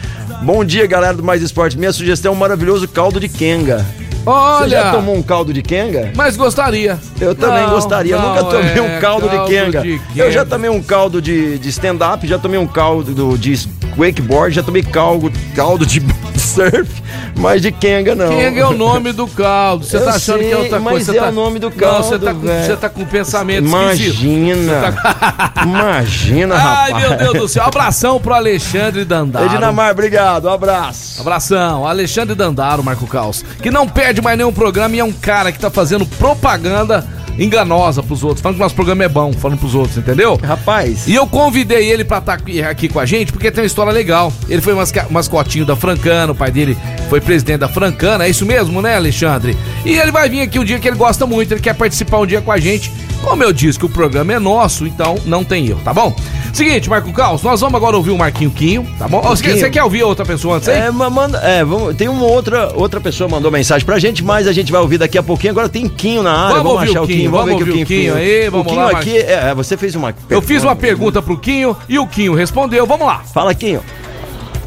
[0.42, 3.84] Bom dia, galera do Mais Esporte, minha sugestão é um maravilhoso caldo de quenga.
[4.24, 6.12] Você já Olha, tomou um caldo de quenga?
[6.16, 6.98] mas gostaria.
[7.20, 9.80] Eu também Não, gostaria, eu não, nunca tomei é um caldo, de, quenga.
[9.82, 13.68] de Eu já tomei um caldo de, de stand-up, já tomei um caldo do- de
[13.98, 16.00] wakeboard, já tomei caldo, caldo de
[16.42, 17.02] surf,
[17.38, 18.28] mas de quenga não.
[18.28, 19.84] Quenga é o nome do caldo.
[19.84, 21.12] Você Eu tá achando que é sei, outra mas coisa.
[21.12, 21.28] Você é tá...
[21.28, 23.66] o nome do Não, caldo, você tá, com, você tá com pensamento.
[23.66, 24.94] Imagina.
[25.64, 27.08] Imagina, Ai, rapaz.
[27.08, 27.64] meu Deus do céu.
[27.64, 29.46] Abração pro Alexandre Dandaro.
[29.46, 31.20] Edinamar, obrigado, um abraço.
[31.20, 35.52] Abração, Alexandre Dandaro, Marco Caos, que não perde mais nenhum programa e é um cara
[35.52, 37.06] que tá fazendo propaganda
[37.38, 40.38] enganosa pros outros, falando que nosso programa é bom, falando pros outros, entendeu?
[40.42, 43.66] Rapaz, E eu convidei ele pra estar aqui, aqui com a gente porque tem uma
[43.66, 44.32] história legal.
[44.48, 46.76] Ele foi masca- mascotinho da Francana, o pai dele
[47.08, 49.56] foi presidente da Francana, é isso mesmo, né, Alexandre?
[49.84, 52.26] E ele vai vir aqui um dia que ele gosta muito, ele quer participar um
[52.26, 52.92] dia com a gente.
[53.22, 56.14] Como eu disse que o programa é nosso, então não tem erro, tá bom?
[56.52, 59.22] Seguinte, Marco Caos, nós vamos agora ouvir o Marquinho Quinho, tá bom?
[59.22, 59.58] Você, Quinho.
[59.58, 60.80] você quer ouvir outra pessoa antes aí?
[60.80, 64.46] é, ma- manda, é, vamos, tem uma outra, outra pessoa mandou mensagem pra gente, mas
[64.46, 65.52] a gente vai ouvir daqui a pouquinho.
[65.52, 67.64] Agora tem Quinho na área, Vamos vamos, ouvir achar o Quinho, Quinho, vamos ver vamos
[67.64, 68.42] que o ouvir Quinho o Quinho fez.
[68.44, 71.38] aí, vamos o Quinho lá, aqui, é, você fez uma Eu fiz uma pergunta pro
[71.38, 72.86] Quinho e o Quinho respondeu.
[72.86, 73.22] Vamos lá.
[73.32, 73.80] Fala, Quinho.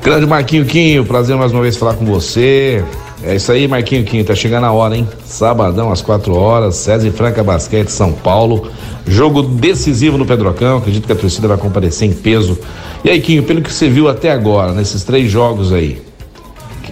[0.01, 2.83] Grande Marquinho Quinho, prazer mais uma vez falar com você.
[3.25, 5.07] É isso aí, Marquinho Quinho, tá chegando a hora, hein?
[5.25, 8.71] Sabadão às 4 horas, César e Franca Basquete, São Paulo.
[9.07, 12.55] Jogo decisivo no Pedrocão, acredito que a torcida vai comparecer em peso.
[13.03, 16.03] E aí, Quinho, pelo que você viu até agora, nesses três jogos aí,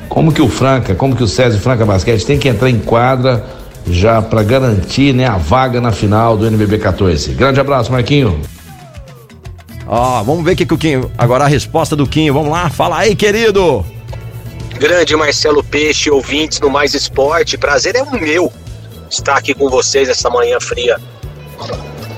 [0.10, 2.80] como que o Franca, como que o César e Franca Basquete tem que entrar em
[2.80, 3.46] quadra
[3.86, 7.34] já para garantir né, a vaga na final do NBB 14?
[7.34, 8.40] Grande abraço, Marquinho.
[9.86, 11.12] Ó, vamos ver o que, que o Quinho.
[11.16, 12.34] Agora a resposta do Quinho.
[12.34, 13.86] Vamos lá, fala aí, querido.
[14.84, 18.52] Grande Marcelo Peixe, ouvintes do Mais Esporte, prazer é o meu
[19.10, 21.00] estar aqui com vocês essa manhã fria.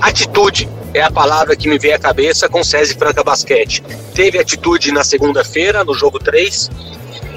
[0.00, 3.84] Atitude é a palavra que me veio à cabeça com César Franca Basquete.
[4.12, 6.68] Teve atitude na segunda-feira, no jogo 3,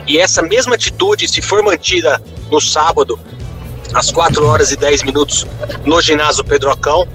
[0.08, 3.20] e essa mesma atitude, se for mantida no sábado,
[3.94, 5.46] às 4 horas e 10 minutos,
[5.86, 7.08] no ginásio Pedrocão,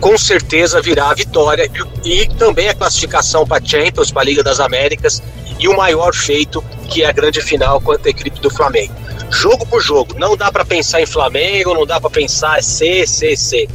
[0.00, 1.70] com certeza virá a vitória
[2.02, 5.22] e, e também a classificação para Champions, para a Liga das Américas
[5.60, 8.94] e o maior feito que é a grande final contra a equipe do Flamengo.
[9.30, 13.36] Jogo por jogo, não dá para pensar em Flamengo, não dá para pensar C, C,
[13.36, 13.68] C.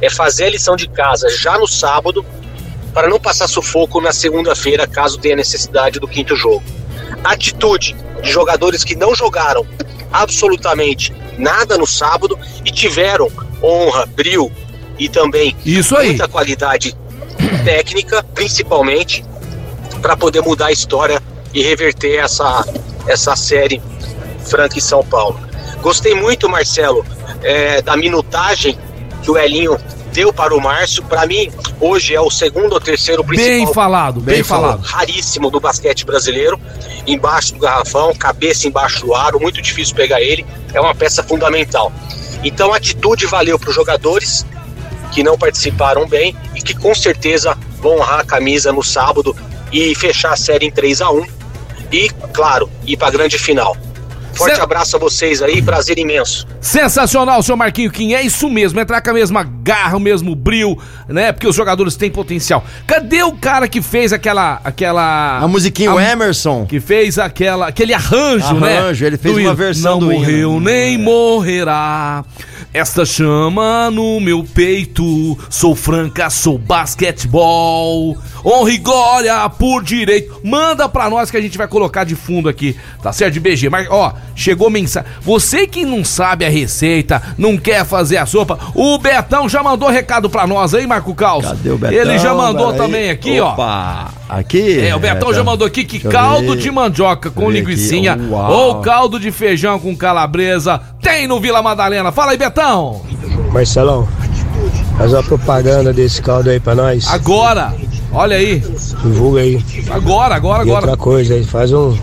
[0.00, 2.24] É fazer a lição de casa já no sábado
[2.94, 6.62] para não passar sufoco na segunda-feira, caso tenha necessidade do quinto jogo.
[7.22, 9.66] Atitude de jogadores que não jogaram
[10.12, 13.30] absolutamente nada no sábado e tiveram
[13.62, 14.50] honra, brilho
[14.98, 16.94] e também muita qualidade
[17.64, 19.24] técnica, principalmente,
[20.00, 21.22] para poder mudar a história
[21.52, 22.64] e reverter essa,
[23.06, 23.82] essa série
[24.44, 25.38] Franca e São Paulo.
[25.80, 27.04] Gostei muito, Marcelo,
[27.42, 28.78] é, da minutagem
[29.22, 29.78] que o Elinho
[30.12, 31.02] deu para o Márcio.
[31.04, 33.56] Para mim, hoje é o segundo ou terceiro principal.
[33.56, 34.82] Bem falado, bem, falado.
[34.82, 36.60] Raríssimo do basquete brasileiro.
[37.06, 40.46] Embaixo do garrafão, cabeça embaixo do aro, muito difícil pegar ele.
[40.72, 41.92] É uma peça fundamental.
[42.44, 44.46] Então, a atitude valeu para os jogadores
[45.12, 49.36] que não participaram bem e que com certeza vão honrar a camisa no sábado
[49.72, 51.41] e fechar a série em 3 a 1
[51.92, 53.76] e, claro, ir para a grande final.
[54.34, 56.46] Forte Cê- abraço a vocês aí, prazer imenso.
[56.58, 58.14] Sensacional, seu Marquinho Kim.
[58.14, 61.32] É isso mesmo, entrar com a mesma garra, o mesmo brilho, né?
[61.32, 62.64] Porque os jogadores têm potencial.
[62.86, 64.58] Cadê o cara que fez aquela.
[64.64, 66.64] aquela A musiquinha, o Emerson.
[66.64, 68.78] Que fez aquela, aquele arranjo, né?
[68.78, 69.54] Arranjo, ele fez Do uma hino.
[69.54, 70.20] versão Não do hino.
[70.20, 72.24] morreu nem morrerá.
[72.74, 75.38] Esta chama no meu peito.
[75.50, 78.16] Sou franca, sou basquetebol.
[78.42, 80.40] Honra e glória por direito.
[80.42, 83.34] Manda pra nós que a gente vai colocar de fundo aqui, tá certo?
[83.34, 83.68] De BG.
[83.68, 85.08] Mas, ó, chegou mensagem.
[85.20, 89.90] Você que não sabe a receita, não quer fazer a sopa, o Betão já mandou
[89.90, 91.44] recado pra nós aí, Marco Caos.
[91.44, 91.98] Cadê o Betão?
[91.98, 93.52] Ele já mandou também aqui, ó.
[93.52, 94.80] Opa, aqui.
[94.80, 97.42] É, o Betão já mandou aqui que caldo de mandioca com.
[98.30, 98.52] Uau.
[98.52, 102.10] ou caldo de feijão com calabresa tem no Vila Madalena.
[102.12, 103.02] Fala aí, Betão.
[103.52, 104.08] Marcelão,
[104.96, 107.06] faz uma propaganda desse caldo aí pra nós.
[107.08, 107.74] Agora.
[108.14, 108.60] Olha aí.
[109.02, 109.64] Divulga aí.
[109.90, 110.86] Agora, agora, E agora.
[110.86, 111.96] outra coisa aí, faz um.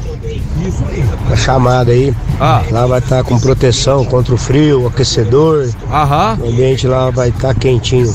[1.28, 2.14] Uma chamada aí.
[2.40, 2.62] Ah.
[2.72, 5.70] Lá vai estar com proteção contra o frio, aquecedor.
[5.92, 6.38] Aham.
[6.42, 8.14] O ambiente lá vai estar quentinho.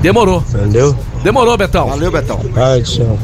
[0.00, 0.42] Demorou.
[0.48, 0.96] Entendeu?
[1.22, 1.88] Demorou, Betão.
[1.88, 2.38] Valeu, Betão.
[2.54, 3.18] Pai do céu.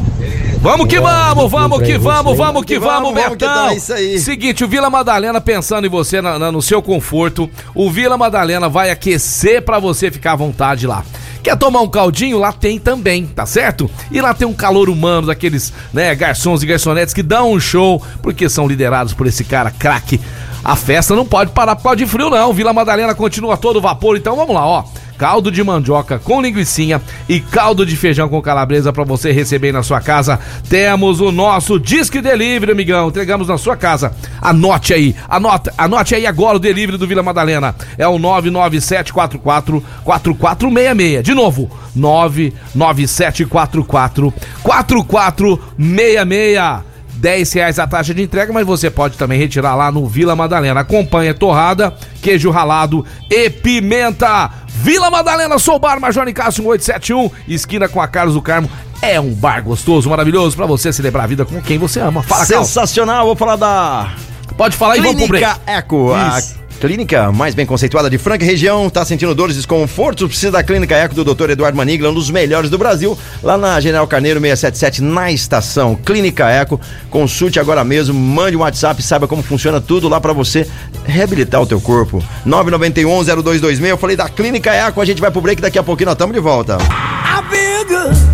[0.67, 3.15] Vamos que vamos, vamos que vamos, vamos que vamos,
[3.47, 4.19] tá, isso aí.
[4.19, 8.69] Seguinte, o Vila Madalena pensando em você na- na- no seu conforto, o Vila Madalena
[8.69, 11.05] vai aquecer pra você ficar à vontade lá.
[11.43, 12.39] Quer tomar um caldinho?
[12.39, 13.89] Lá tem também, tá certo?
[14.11, 18.03] E lá tem um calor humano daqueles, né, garçons e garçonetes que dão um show,
[18.21, 20.21] porque são liderados por esse cara craque.
[20.65, 22.53] A festa não pode parar por causa de frio, não.
[22.53, 24.85] Vila Madalena continua todo vapor, então vamos lá, ó
[25.19, 29.83] caldo de mandioca com linguiçinha e caldo de feijão com calabresa para você receber na
[29.83, 30.39] sua casa.
[30.69, 33.09] Temos o nosso Disque Delivery, amigão.
[33.09, 34.13] Entregamos na sua casa.
[34.41, 37.75] Anote aí, anote, anote aí agora o delivery do Vila Madalena.
[37.99, 41.23] É o 99744 4466.
[41.23, 46.96] De novo, 99744 4466.
[47.17, 50.81] 10 reais a taxa de entrega, mas você pode também retirar lá no Vila Madalena.
[50.81, 54.51] Acompanha torrada, queijo ralado e pimenta.
[54.69, 58.71] Vila Madalena, sou o bar Major Cássio 1871, esquina com a Carlos do Carmo.
[59.03, 62.23] É um bar gostoso, maravilhoso pra você celebrar a vida com quem você ama.
[62.23, 62.69] Fala, Carlos.
[62.69, 64.13] Sensacional, vou falar da
[64.57, 65.45] Pode falar e vamos pro break.
[65.45, 66.56] Clínica Eco, a Isso.
[66.77, 70.95] Clínica mais bem conceituada de Franca região, tá sentindo dores e desconfortos, precisa da Clínica
[70.95, 71.51] Eco do Dr.
[71.51, 76.49] Eduardo Manigla, um dos melhores do Brasil, lá na General Carneiro 677, na estação Clínica
[76.49, 76.81] Eco.
[77.11, 80.67] Consulte agora mesmo, mande um WhatsApp, saiba como funciona tudo lá pra você
[81.05, 82.23] reabilitar o teu corpo.
[82.47, 86.15] 991-0226, eu falei da Clínica Eco, a gente vai pro break, daqui a pouquinho nós
[86.15, 86.77] estamos de volta.
[86.77, 88.26] Estamos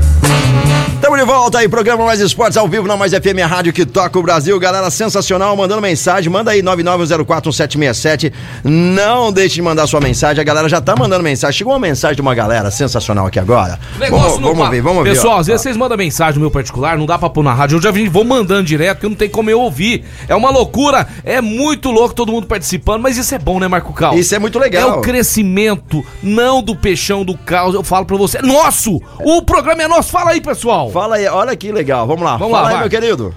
[1.22, 4.18] de volta aí, programa Mais Esportes ao vivo na Mais FM, a rádio que toca
[4.18, 4.58] o Brasil.
[4.58, 6.28] Galera sensacional, mandando mensagem.
[6.28, 8.32] Manda aí 990417767.
[8.64, 10.40] Não deixe de mandar sua mensagem.
[10.40, 11.56] A galera já tá mandando mensagem.
[11.56, 13.78] Chegou uma mensagem de uma galera sensacional aqui agora.
[14.00, 15.10] Negócio vamos vamos ver, vamos ver.
[15.10, 15.38] Pessoal, ó.
[15.38, 17.76] às vezes vocês mandam mensagem no meu particular, não dá pra pôr na rádio.
[17.76, 20.04] Eu já vim, vou mandando direto, que não tem como eu ouvir.
[20.26, 23.92] É uma loucura, é muito louco todo mundo participando, mas isso é bom, né, Marco
[23.92, 24.18] Cal?
[24.18, 24.90] Isso é muito legal.
[24.90, 27.76] É o crescimento, não do peixão do caos.
[27.76, 29.00] Eu falo pra você, é nosso!
[29.20, 30.10] O programa é nosso.
[30.10, 30.90] Fala aí, pessoal.
[30.90, 32.06] Fala aí, olha que legal.
[32.06, 32.36] Vamos lá.
[32.36, 32.82] Vamos Fala lá, aí, vai.
[32.88, 33.34] meu querido.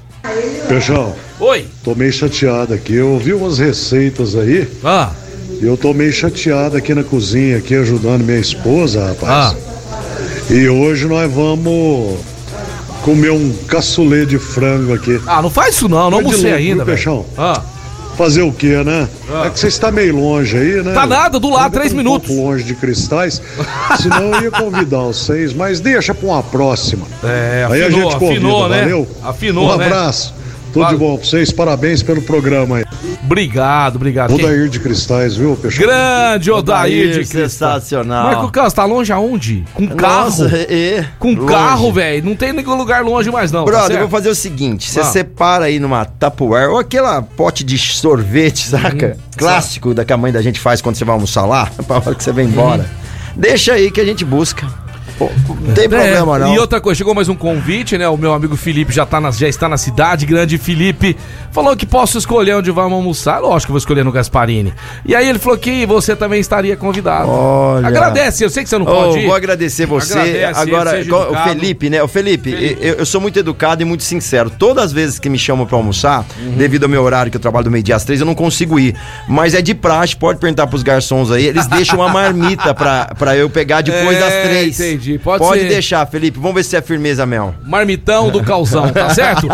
[0.68, 1.68] Peixão, Oi.
[1.84, 2.96] tô meio chateado aqui.
[2.96, 4.68] Eu ouvi umas receitas aí.
[4.84, 5.12] Ah.
[5.62, 9.56] E eu tô meio chateado aqui na cozinha, aqui ajudando minha esposa, rapaz.
[9.56, 10.54] Ah.
[10.54, 12.18] E hoje nós vamos
[13.04, 15.22] comer um caçulê de frango aqui.
[15.28, 16.98] Ah, não faz isso não, não almocei ainda, velho.
[16.98, 17.26] Peixão?
[17.38, 17.62] Ah.
[18.18, 19.08] Fazer o quê, né?
[19.46, 20.94] É que você está meio longe aí, né?
[20.94, 22.30] Tá nada, do lado, três minutos.
[22.30, 23.42] Um pouco longe de cristais,
[24.00, 27.06] senão eu ia convidar vocês, mas deixa pra uma próxima.
[27.24, 28.82] É, aí a afinou, gente convida, afinou, né?
[28.82, 29.08] valeu?
[29.24, 29.90] Afinou, um né?
[30.76, 30.98] Tudo Vale.
[30.98, 32.86] de bom pra vocês, parabéns pelo programa aí.
[33.24, 34.36] Obrigado, obrigado.
[34.36, 35.86] Quem- Odair de Cristais, viu, Peixão?
[35.86, 37.50] Grande Odair de Odair, Cristal.
[37.80, 38.26] sensacional.
[38.26, 39.64] Marco Carlos, tá longe aonde?
[39.74, 40.26] Com carro?
[40.26, 41.06] Nossa, é.
[41.18, 41.48] Com Longe.
[41.48, 42.26] carro, velho.
[42.26, 43.62] Não tem nenhum lugar longe mais, não.
[43.64, 44.00] tá Brother, eu certo?
[44.02, 45.04] vou fazer o seguinte: você Ah.
[45.06, 49.16] separa aí numa Tupperware ou aquela pote de sorvete, saca?
[49.38, 52.14] Clássico da que a mãe da gente faz quando você vai almoçar lá, pra hora
[52.16, 52.86] que você vem embora.
[53.34, 54.68] Deixa aí que a gente busca.
[55.18, 56.54] Pô, não tem problema, É, não.
[56.54, 58.08] E outra coisa, chegou mais um convite, né?
[58.10, 61.16] O meu amigo Felipe já, tá na- já está na cidade, grande Felipe.
[61.52, 63.40] Falou que posso escolher onde vamos almoçar.
[63.40, 64.74] Lógico que vou escolher no Gasparini.
[65.06, 67.30] E aí ele falou que você também estaria convidado.
[67.30, 67.88] Olha.
[67.88, 69.26] Agradece, eu sei que você não pode ir.
[69.26, 70.44] vou agradecer você.
[70.54, 71.44] Agradece, Agora, o.
[71.50, 72.04] Felipe, né?
[72.04, 74.50] O Felipe, Eu, eu sou muito educado e muito sincero.
[74.50, 76.52] Todas as vezes que me chamam pra almoçar, Uhum.
[76.58, 78.96] devido ao meu horário que eu trabalho do meio-dia às três, eu não consigo ir.
[79.30, 81.46] Mas é de praxe, pode perguntar pros garçons aí.
[81.46, 84.80] Eles deixam uma marmita pra, pra eu pegar depois É, das três.
[84.80, 85.05] entendi.
[85.46, 85.68] Pode ser.
[85.70, 86.40] deixar, Felipe.
[86.40, 87.56] Vamos ver se é firmeza mesmo.
[87.64, 89.48] Marmitão do Calzão, tá certo?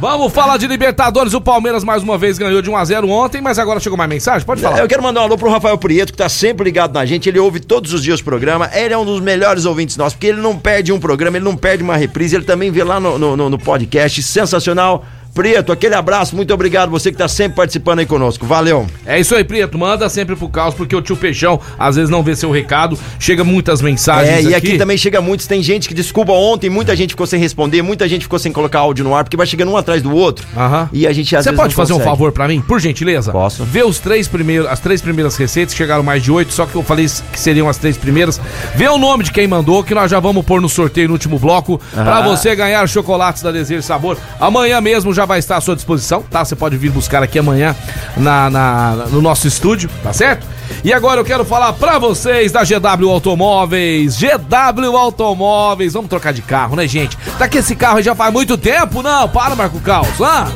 [0.00, 1.34] Vamos falar de Libertadores.
[1.34, 4.46] O Palmeiras mais uma vez ganhou de 1x0 ontem, mas agora chegou mais mensagem?
[4.46, 4.78] Pode falar.
[4.80, 7.28] Eu quero mandar um alô pro Rafael Prieto, que tá sempre ligado na gente.
[7.28, 8.70] Ele ouve todos os dias o programa.
[8.72, 11.56] Ele é um dos melhores ouvintes nossos, porque ele não perde um programa, ele não
[11.56, 12.36] perde uma reprise.
[12.36, 14.22] Ele também vê lá no, no- no podcast.
[14.22, 15.04] Sensacional.
[15.36, 16.88] Prieto, aquele abraço, muito obrigado.
[16.90, 18.46] Você que tá sempre participando aí conosco.
[18.46, 18.86] Valeu.
[19.04, 19.76] É isso aí, Prieto.
[19.76, 22.98] Manda sempre pro caos, porque o tio Peixão às vezes não vê seu recado.
[23.20, 25.46] Chega muitas mensagens É, e aqui também chega muitos.
[25.46, 28.78] Tem gente que, desculpa, ontem muita gente ficou sem responder, muita gente ficou sem colocar
[28.80, 30.46] áudio no ar, porque vai chegando um atrás do outro.
[30.56, 30.88] Aham.
[30.90, 32.10] E a gente às Você pode fazer um consegue.
[32.10, 33.30] favor pra mim, por gentileza?
[33.30, 33.62] Posso.
[33.64, 36.82] Vê os três primeiros, as três primeiras receitas, chegaram mais de oito, só que eu
[36.82, 38.40] falei que seriam as três primeiras.
[38.74, 41.38] Vê o nome de quem mandou, que nós já vamos pôr no sorteio no último
[41.38, 42.22] bloco, pra Ah.
[42.22, 44.16] você ganhar chocolates da Desejo e Sabor.
[44.40, 46.44] Amanhã mesmo já vai estar à sua disposição, tá?
[46.44, 47.74] Você pode vir buscar aqui amanhã
[48.16, 50.46] na, na- no nosso estúdio, tá certo?
[50.82, 54.16] E agora eu quero falar pra vocês da GW Automóveis.
[54.18, 57.16] GW Automóveis, vamos trocar de carro, né, gente?
[57.38, 59.02] Tá que esse carro já faz muito tempo?
[59.02, 60.20] Não, para, Marco Caos.
[60.20, 60.48] Ah,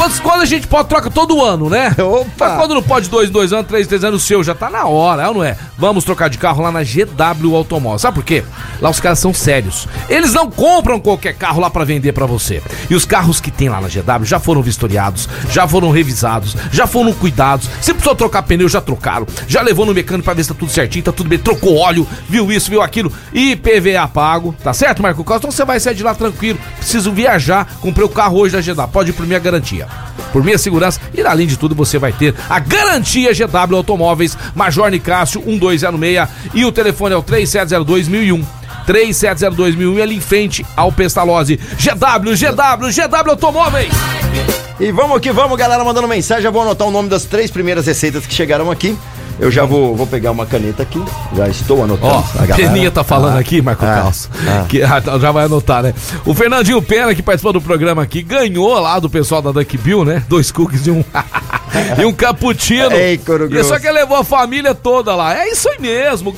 [0.00, 1.94] Quantos, quando a gente pode troca todo ano, né?
[2.00, 2.26] Opa!
[2.38, 4.86] Mas quando não pode dois, dois anos, três, três anos, o seu já tá na
[4.86, 5.54] hora, é ou não é?
[5.76, 8.00] Vamos trocar de carro lá na GW Automóveis.
[8.00, 8.42] Sabe por quê?
[8.80, 9.86] Lá os caras são sérios.
[10.08, 12.62] Eles não compram qualquer carro lá pra vender pra você.
[12.88, 16.86] E os carros que tem lá na GW já foram vistoriados, já foram revisados, já
[16.86, 17.68] foram cuidados.
[17.82, 19.26] Se precisou trocar pneu, já trocaram.
[19.46, 21.38] Já levou no mecânico pra ver se tá tudo certinho, tá tudo bem.
[21.38, 23.12] Trocou óleo, viu isso, viu aquilo.
[23.34, 25.40] E PVA pago, tá certo, Marco Costa?
[25.40, 26.58] Então você vai sair de lá tranquilo.
[26.78, 28.90] Preciso viajar, comprei o carro hoje da GW.
[28.90, 29.89] Pode ir por minha garantia
[30.32, 34.90] por minha segurança e além de tudo você vai ter a garantia GW Automóveis Major
[34.90, 38.44] Nicásio 1206 e o telefone é o 3702.001
[38.86, 43.92] 3702.001 ali em frente ao Pestalozzi GW, GW, GW Automóveis
[44.80, 46.42] E vamos que vamos, galera, mandando mensagem.
[46.42, 48.96] Já vou anotar o nome das três primeiras receitas que chegaram aqui.
[49.40, 51.02] Eu já vou, vou pegar uma caneta aqui.
[51.34, 52.12] Já estou anotando.
[52.14, 52.54] Ó, a.
[52.54, 54.28] Peninha tá falando Ah, aqui, Marco ah, Calço.
[54.46, 54.66] ah.
[54.68, 55.94] Que, ah, já vai anotar, né?
[56.26, 60.04] O Fernandinho Pena, que participou do programa aqui, ganhou lá do pessoal da Duck Bill,
[60.04, 60.22] né?
[60.28, 61.02] Dois cookies e um,
[61.98, 62.92] e um cappuccino.
[62.92, 63.80] Ei, e só grosso.
[63.80, 65.34] que levou a família toda lá.
[65.34, 66.36] É isso aí mesmo.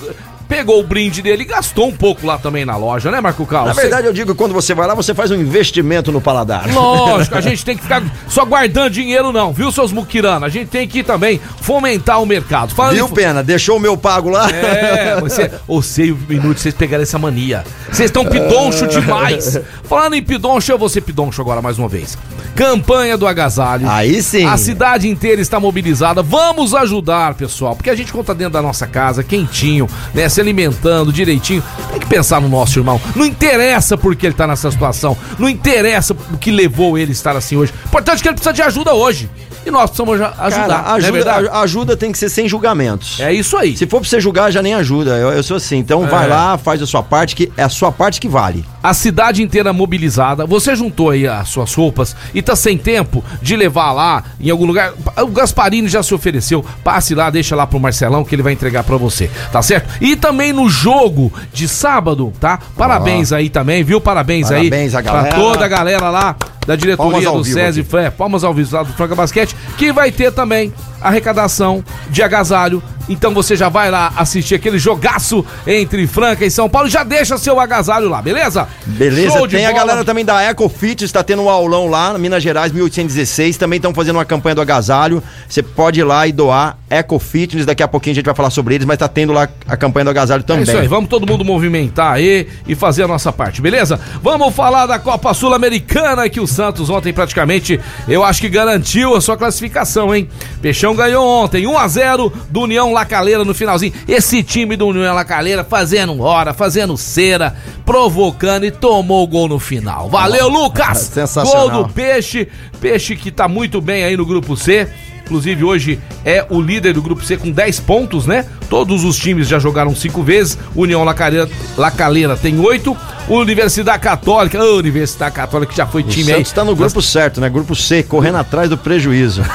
[0.52, 3.68] Pegou o brinde dele e gastou um pouco lá também na loja, né, Marco Calço?
[3.68, 6.70] Na verdade, eu digo que quando você vai lá, você faz um investimento no paladar.
[6.70, 10.42] Lógico, a gente tem que ficar só guardando dinheiro, não, viu, seus muquiranos?
[10.44, 12.74] A gente tem que também fomentar o mercado.
[12.92, 13.42] Viu, em- Pena?
[13.42, 14.46] Deixou o meu pago lá?
[14.50, 17.64] É, você, você e o Minuto, vocês pegaram essa mania.
[17.92, 19.60] Vocês estão pidoncho demais.
[19.84, 22.16] Falando em pidoncho, eu vou ser pidoncho agora mais uma vez.
[22.56, 23.88] Campanha do agasalho.
[23.88, 24.46] Aí sim.
[24.46, 26.22] A cidade inteira está mobilizada.
[26.22, 31.12] Vamos ajudar, pessoal, porque a gente conta dentro da nossa casa, quentinho, né, se alimentando
[31.12, 31.62] direitinho.
[31.90, 33.00] Tem que pensar no nosso irmão.
[33.16, 35.16] Não interessa porque ele tá nessa situação.
[35.38, 37.72] Não interessa o que levou ele a estar assim hoje.
[37.86, 39.30] Importante é que ele precisa de ajuda hoje.
[39.64, 40.82] E nós precisamos ajudar.
[40.82, 43.20] Cara, é ajuda, a- ajuda tem que ser sem julgamentos.
[43.20, 43.76] É isso aí.
[43.76, 45.16] Se for pra você julgar, já nem ajuda.
[45.16, 45.78] Eu, eu sou assim.
[45.78, 46.28] Então vai É.
[46.28, 48.71] lá, faz a sua parte, que é a sua parte que vale.
[48.82, 50.44] A cidade inteira mobilizada.
[50.46, 54.66] Você juntou aí as suas roupas e tá sem tempo de levar lá em algum
[54.66, 54.92] lugar.
[55.18, 56.64] O Gasparini já se ofereceu.
[56.82, 59.88] Passe lá, deixa lá pro Marcelão que ele vai entregar para você, tá certo?
[60.00, 62.58] E também no jogo de sábado, tá?
[62.76, 64.00] Parabéns aí também, viu?
[64.00, 65.28] Parabéns, Parabéns aí à galera.
[65.28, 68.92] pra toda a galera lá da diretoria do SESI, é, palmas ao vivo lá do
[68.92, 72.82] Franca Basquete, que vai ter também arrecadação de agasalho.
[73.08, 76.88] Então você já vai lá assistir aquele jogaço entre Franca e São Paulo.
[76.88, 78.68] Já deixa seu agasalho lá, beleza?
[78.86, 82.42] Beleza, Show tem a galera também da EcoFit, está tendo um aulão lá, na Minas
[82.42, 83.56] Gerais, 1816.
[83.56, 85.22] Também estão fazendo uma campanha do agasalho.
[85.48, 87.64] Você pode ir lá e doar EcoFitness.
[87.66, 90.04] Daqui a pouquinho a gente vai falar sobre eles, mas tá tendo lá a campanha
[90.04, 90.62] do agasalho É também.
[90.64, 93.98] isso aí, vamos todo mundo movimentar aí e fazer a nossa parte, beleza?
[94.22, 99.20] Vamos falar da Copa Sul-Americana que o Santos ontem praticamente, eu acho que garantiu a
[99.20, 100.28] sua classificação, hein?
[100.60, 103.92] Peixão ganhou ontem 1 a 0 do União Lacaleira no finalzinho.
[104.08, 107.54] Esse time do União Lacaleira fazendo hora, fazendo cera,
[107.84, 110.08] provocando e tomou o gol no final.
[110.08, 110.98] Valeu, Lucas!
[110.98, 111.70] Sensacional.
[111.70, 112.48] Gol do Peixe,
[112.80, 114.88] Peixe que tá muito bem aí no grupo C.
[115.24, 118.44] Inclusive, hoje é o líder do grupo C com 10 pontos, né?
[118.72, 120.56] Todos os times já jogaram cinco vezes.
[120.74, 122.96] União Lacaleira, Lacaleira tem 8.
[123.28, 126.38] Universidade Católica, a Universidade Católica que já foi O time aí.
[126.38, 127.50] Santos tá no grupo certo, né?
[127.50, 129.42] Grupo C, correndo atrás do prejuízo.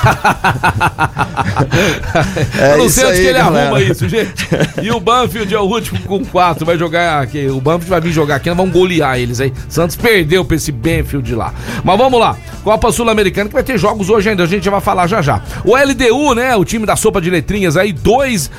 [2.59, 3.65] É Eu não sei onde aí, que ele galera.
[3.67, 4.47] arruma isso, gente.
[4.81, 6.65] E o Banfield é o último com 4.
[6.65, 7.47] Vai jogar aqui.
[7.47, 9.53] O Banfield vai vir jogar aqui, nós vamos golear eles aí.
[9.69, 11.53] Santos perdeu pra esse Banfield lá.
[11.83, 12.37] Mas vamos lá.
[12.63, 14.43] Copa Sul-Americana que vai ter jogos hoje ainda.
[14.43, 15.41] A gente já vai falar já já.
[15.63, 16.55] O LDU, né?
[16.55, 17.91] O time da sopa de letrinhas aí.
[17.93, 18.51] 2.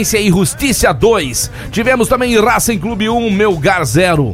[0.00, 1.50] Defensa e Justiça 2.
[1.70, 4.32] Tivemos também Racing Clube 1, Melgar 0.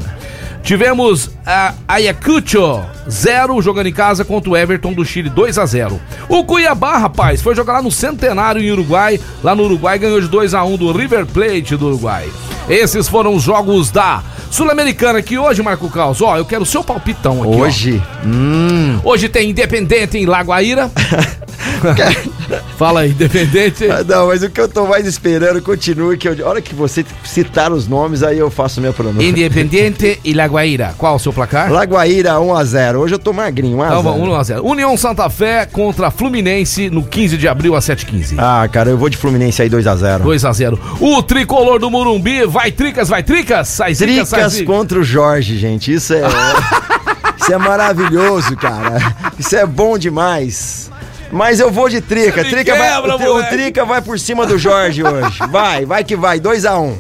[0.67, 6.01] Tivemos a Ayacucho 0 jogando em casa contra o Everton do Chile 2 a 0.
[6.29, 9.21] O Cuiabá, rapaz, foi jogar lá no Centenário em Uruguai.
[9.45, 12.29] Lá no Uruguai ganhou de 2 a 1 do River Plate do Uruguai.
[12.69, 16.83] Esses foram os jogos da Sul-Americana que hoje, Marco Caos, ó, eu quero o seu
[16.83, 17.61] palpitão aqui.
[17.61, 18.03] Hoje.
[18.25, 18.99] Hum.
[19.05, 20.91] Hoje tem Independente em Lagoaíra.
[22.77, 23.89] Fala aí, Independente.
[23.89, 26.75] Ah, Não, mas o que eu tô mais esperando, continue, que eu, a hora que
[26.75, 29.27] você citar os nomes, aí eu faço minha pronúncia.
[29.27, 30.56] Independente e Lagoaíra.
[30.97, 31.71] Qual o seu placar?
[31.71, 32.97] Lagoaíra 1x0.
[32.97, 33.87] Hoje eu tô magrinho, 1x0.
[33.87, 34.61] Então vamos 1x0.
[34.63, 38.35] União Santa Fé contra Fluminense no 15 de abril às 7h15.
[38.39, 40.23] Ah, cara, eu vou de Fluminense aí 2x0.
[40.23, 40.79] 2x0.
[41.01, 44.67] O tricolor do Morumbi, vai tricas, vai tricas, sai sai Tricas zica.
[44.73, 45.93] contra o Jorge, gente.
[45.93, 46.23] Isso é.
[47.41, 48.99] isso é maravilhoso, cara.
[49.39, 50.91] Isso é bom demais.
[51.33, 52.45] Mas eu vou de Trica.
[52.45, 53.51] Trica vai, quebra, o, tri- o moleque.
[53.57, 55.39] Trica vai por cima do Jorge hoje.
[55.51, 56.39] Vai, vai que vai.
[56.39, 56.95] 2x1.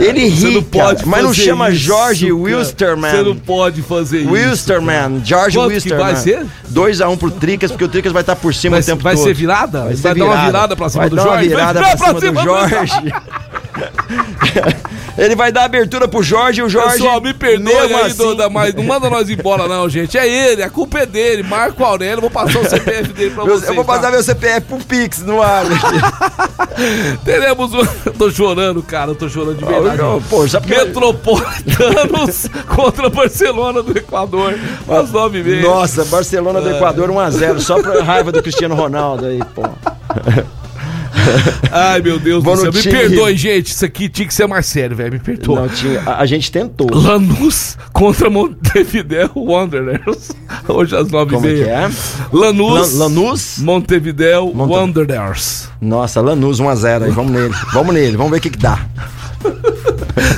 [0.00, 2.36] Ele ri, não pode cara, mas não chama isso, Jorge cara.
[2.38, 3.10] Wilstermann.
[3.10, 4.30] Você não pode fazer isso.
[4.30, 6.04] Wilstermann, George Quanto que Wilstermann.
[6.04, 6.46] vai ser?
[6.72, 9.24] 2x1 pro Tricas, porque o Tricas vai estar por cima Vai, o tempo vai todo.
[9.24, 9.84] ser virada?
[9.84, 11.48] Vai, ser dar uma virada pra cima vai do dar Jorge?
[11.48, 13.12] Uma virada Vai pra cima, do do- Jorge.
[15.18, 16.94] Ele vai dar abertura pro Jorge e o Jorge.
[16.94, 20.16] Pessoal, me perdoe aí, assim- Doda, mas não manda nós embora não, gente.
[20.16, 21.42] É ele, a culpa é dele.
[21.42, 23.68] Marco Aurélio, vou passar o CPF dele pra vocês.
[23.68, 24.10] eu vou passar tá?
[24.10, 25.64] meu CPF pro Pix no ar.
[27.24, 27.80] Teremos um...
[28.06, 29.98] Eu tô chorando, cara, eu tô chorando de verdade.
[29.98, 34.58] Não, pô, que- Metropolitanos contra Barcelona do Equador,
[34.88, 35.62] às nove e meia.
[35.62, 39.62] Nossa, Barcelona do Equador 1x0, só pra raiva do Cristiano Ronaldo aí, pô.
[41.70, 42.72] Ai, meu Deus Vou do céu.
[42.72, 42.92] Me time.
[42.94, 43.66] perdoe, gente.
[43.66, 45.12] Isso aqui tinha que ser mais sério, velho.
[45.12, 45.62] Me perdoa.
[45.62, 46.88] Não, tinha, a, a gente tentou.
[46.92, 50.30] Lanús contra Montevideo Wanderers.
[50.68, 51.64] Hoje às nove Como e meia.
[51.64, 51.90] que é?
[52.32, 52.92] Lanús.
[52.94, 53.58] Lan- Lanús?
[53.58, 55.68] Montevideo Monte- Wanderers.
[55.80, 57.54] Nossa, Lanús 1x0 aí, vamos nele.
[57.72, 58.84] Vamos nele, vamos ver o que que dá.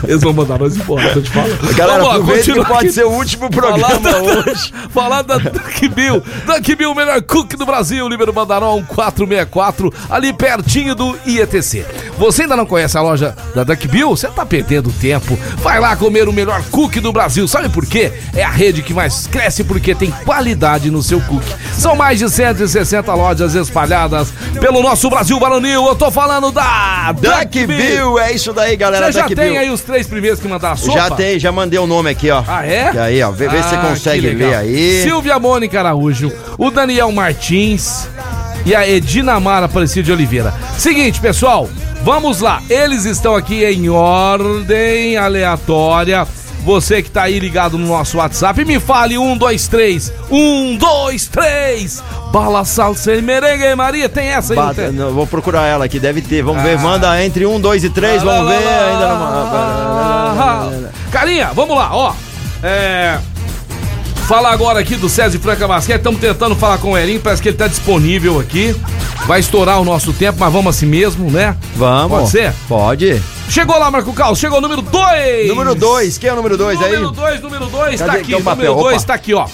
[0.07, 1.75] Eles vão mandar nós embora, tô te falando.
[1.75, 2.93] Galera, Vamos lá, aproveita que pode aqui.
[2.93, 4.73] ser o último programa Falar da- hoje.
[4.93, 6.23] Falar da Duck Bill.
[6.47, 11.85] Duck Bill, o melhor cook do Brasil, Libero Mandaron 464, ali pertinho do IETC.
[12.19, 14.11] Você ainda não conhece a loja da Duck Bill?
[14.11, 15.37] Você tá perdendo tempo.
[15.59, 17.49] Vai lá comer o melhor cookie do Brasil.
[17.49, 18.12] Sabe por quê?
[18.35, 21.53] É a rede que mais cresce porque tem qualidade no seu cookie.
[21.73, 25.87] São mais de 160 lojas espalhadas pelo nosso Brasil varonil.
[25.87, 28.93] Eu tô falando da Duck Bill, é isso daí, galera.
[28.98, 29.59] Você já tem Bill.
[29.61, 30.98] aí os três primeiros que mandaram a sopa?
[30.98, 32.42] Já tem, já mandei o nome aqui, ó.
[32.46, 32.90] Ah, é?
[32.94, 35.02] E aí, ó, vê, vê se você Ah, consegue ler aí.
[35.02, 38.09] Silvia Mônica Araújo, o Daniel Martins
[38.66, 40.52] e a Edina Mara Aparecida de Oliveira.
[40.78, 41.68] Seguinte, pessoal,
[42.02, 42.62] vamos lá.
[42.70, 46.26] Eles estão aqui em ordem aleatória.
[46.64, 50.11] Você que tá aí ligado no nosso WhatsApp, me fale um, dois, três.
[50.30, 52.02] Um, dois, três.
[52.35, 54.09] Bala, salsa e merengue, Maria.
[54.09, 54.90] Tem essa aí, não Bata- tem?
[54.90, 56.42] não, vou procurar ela aqui, deve ter.
[56.42, 56.81] Vamos ver, Ah.
[56.81, 58.64] manda entre um, dois e três, vamos lá, ver.
[58.64, 60.68] lá, Ainda lá.
[60.83, 60.88] não.
[61.12, 62.12] Carinha, vamos lá, ó.
[62.61, 63.21] É.
[64.27, 65.98] Falar agora aqui do César Franca Basquete.
[65.98, 68.75] Estamos tentando falar com o Elinho, parece que ele tá disponível aqui.
[69.27, 71.56] Vai estourar o nosso tempo, mas vamos assim mesmo, né?
[71.77, 72.19] Vamos.
[72.19, 72.52] Pode ser?
[72.67, 73.23] Pode.
[73.48, 75.46] Chegou lá, Marco Cal, chegou o número 2.
[75.48, 76.92] Número 2, quem é o número 2 aí?
[76.94, 78.33] Número 2, número 2, tá aqui.
[78.33, 79.06] Número 2 opa.
[79.06, 79.46] tá aqui, ó.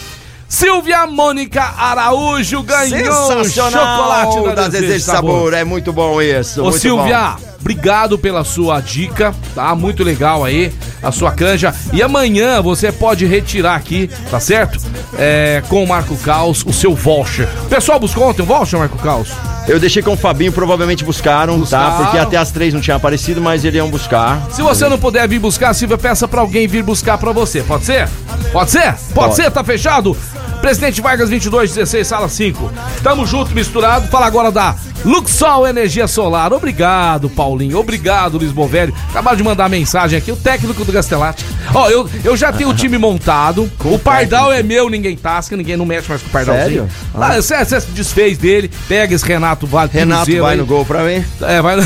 [0.50, 5.54] Silvia Mônica Araújo ganhou chocolate da Desejo de Sabor.
[5.54, 6.60] É muito bom isso.
[6.64, 9.72] Ô Silvia, obrigado pela sua dica, tá?
[9.76, 11.72] Muito legal aí, a sua canja.
[11.92, 14.80] E amanhã você pode retirar aqui, tá certo?
[15.16, 17.48] É, com o Marco Caos, o seu voucher.
[17.66, 19.28] O pessoal buscou ontem um voucher, Marco Caos?
[19.28, 19.50] bom.
[19.68, 21.90] Eu deixei com o Fabinho, provavelmente buscaram, Buscaram.
[21.92, 21.96] tá?
[22.02, 24.48] Porque até as três não tinha aparecido, mas eles iam buscar.
[24.50, 27.62] Se você não puder vir buscar, Silvia, peça pra alguém vir buscar pra você.
[27.62, 28.08] Pode ser?
[28.52, 28.94] Pode ser?
[28.94, 29.36] Pode, Pode.
[29.36, 29.48] ser?
[29.52, 30.16] Tá fechado?
[30.60, 32.70] Presidente Vargas 2216, sala 5.
[33.02, 34.06] Tamo junto, misturado.
[34.08, 36.52] Fala agora da Luxol Energia Solar.
[36.52, 37.78] Obrigado, Paulinho.
[37.78, 38.94] Obrigado, Luiz Bovério.
[39.10, 41.44] Acabaram de mandar mensagem aqui, o técnico do Gastelati.
[41.74, 43.70] Ó, eu, eu já tenho o time montado.
[43.84, 46.88] o Pardal é meu, ninguém tasca, ninguém não mexe mais com o Pardalzinho.
[46.88, 46.88] Sério?
[47.14, 49.90] Ah, você, você se desfez dele, pega esse Renato Vale.
[49.92, 50.58] Renato vai aí.
[50.58, 51.24] no gol pra mim.
[51.42, 51.82] É, vai no...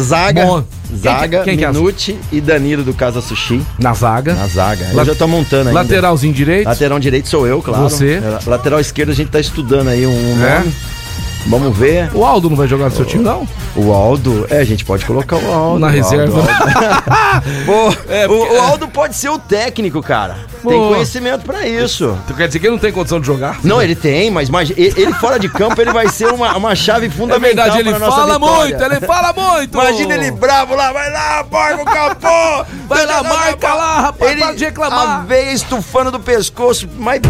[0.00, 0.64] Zaga, Bom.
[0.94, 2.16] Zaga, Quem que- quem que é?
[2.30, 3.62] E Danilo do Casa Sushi.
[3.78, 4.34] Na zaga.
[4.34, 4.86] Na zaga.
[4.92, 5.80] La- Eu já tô montando ainda.
[5.80, 6.66] Lateralzinho direito.
[6.66, 7.82] Lateral direito sou eu, claro.
[7.84, 8.20] Você.
[8.22, 10.62] É, Lateral esquerdo a gente tá estudando aí um É?
[11.46, 12.10] Vamos ver.
[12.14, 13.46] O Aldo não vai jogar no seu time, não?
[13.74, 15.78] O Aldo, é, a gente pode colocar o Aldo.
[15.80, 16.38] Na o reserva.
[16.38, 17.42] Aldo, Aldo.
[17.66, 20.36] Pô, É, o, porque- o Aldo pode ser o técnico, cara.
[20.62, 22.16] Tem conhecimento pra isso.
[22.28, 23.58] Tu quer dizer que ele não tem condição de jogar?
[23.64, 27.06] Não, ele tem, mas imagina, ele, fora de campo, ele vai ser uma, uma chave
[27.06, 29.76] É fundamental verdade, ele fala muito, ele fala muito.
[29.76, 32.64] Imagina ele bravo lá, vai lá, porca o capô!
[32.88, 35.20] Vai lá, marca lá, rapaz, ele, para de reclamar.
[35.20, 37.20] A veia estufando do pescoço, mas...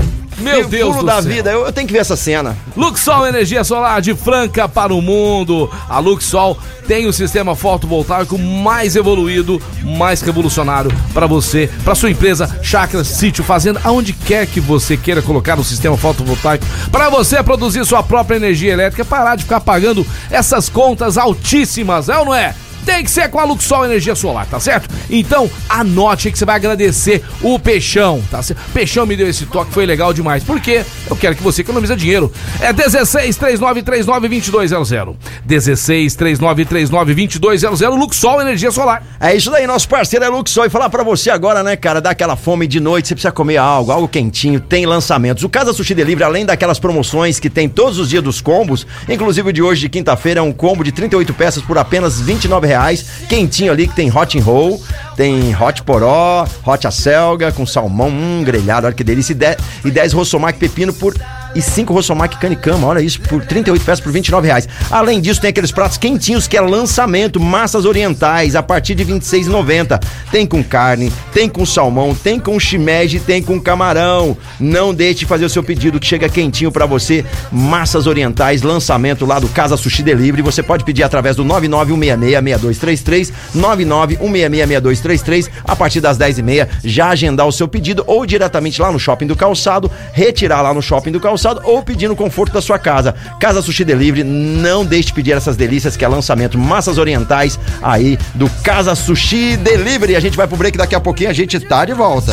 [0.42, 1.32] Meu Deus do da céu.
[1.32, 2.56] vida, eu, eu tenho que ver essa cena.
[2.76, 5.70] Luxol Energia Solar de Franca para o mundo.
[5.88, 12.58] A Luxol tem o sistema fotovoltaico mais evoluído, mais revolucionário para você, para sua empresa,
[12.62, 17.84] chácara, sítio, fazenda, aonde quer que você queira colocar o sistema fotovoltaico, para você produzir
[17.84, 22.54] sua própria energia elétrica, parar de ficar pagando essas contas altíssimas, é ou não é?
[22.84, 24.88] Tem que ser com a Luxol Energia Solar, tá certo?
[25.08, 28.60] Então, anote que você vai agradecer o Peixão, tá certo?
[28.72, 30.42] Peixão me deu esse toque, foi legal demais.
[30.42, 30.84] Por quê?
[31.08, 32.32] Eu quero que você economize dinheiro.
[32.60, 35.16] É 16 3939 2200.
[35.44, 39.02] 16 3939 2200 Luxol Energia Solar.
[39.20, 40.66] É isso daí, nosso parceiro é Luxol.
[40.66, 43.58] E falar pra você agora, né, cara, dá aquela fome de noite, você precisa comer
[43.58, 45.44] algo, algo quentinho, tem lançamentos.
[45.44, 49.50] O Casa Sushi Delivery, além daquelas promoções que tem todos os dias dos combos, inclusive
[49.50, 52.71] o de hoje, de quinta-feira, é um combo de 38 peças por apenas R$ 29
[52.72, 53.04] reais.
[53.28, 54.82] Quentinho ali, que tem hot and roll,
[55.16, 59.32] tem hot poró, hot acelga com salmão, hum, grelhado, olha que delícia.
[59.32, 61.14] E 10, e 10 rossomac pepino por
[61.54, 64.68] e 5 Rossomac Canicama, olha isso, por 38 peças por 29 reais.
[64.90, 70.02] Além disso, tem aqueles pratos quentinhos que é lançamento, massas orientais, a partir de 26,90.
[70.30, 74.36] Tem com carne, tem com salmão, tem com shimeji, tem com camarão.
[74.58, 77.24] Não deixe de fazer o seu pedido que chega quentinho pra você.
[77.50, 80.42] Massas orientais, lançamento lá do Casa Sushi Delivery.
[80.42, 87.68] Você pode pedir através do 991666233, 991666233, a partir das 10h30, já agendar o seu
[87.68, 91.82] pedido ou diretamente lá no Shopping do Calçado, retirar lá no Shopping do Calçado ou
[91.82, 93.14] pedir no conforto da sua casa.
[93.40, 98.18] Casa Sushi Delivery, não deixe de pedir essas delícias que é lançamento massas orientais aí
[98.34, 100.16] do Casa Sushi Delivery.
[100.16, 102.32] A gente vai pro break daqui a pouquinho, a gente tá de volta.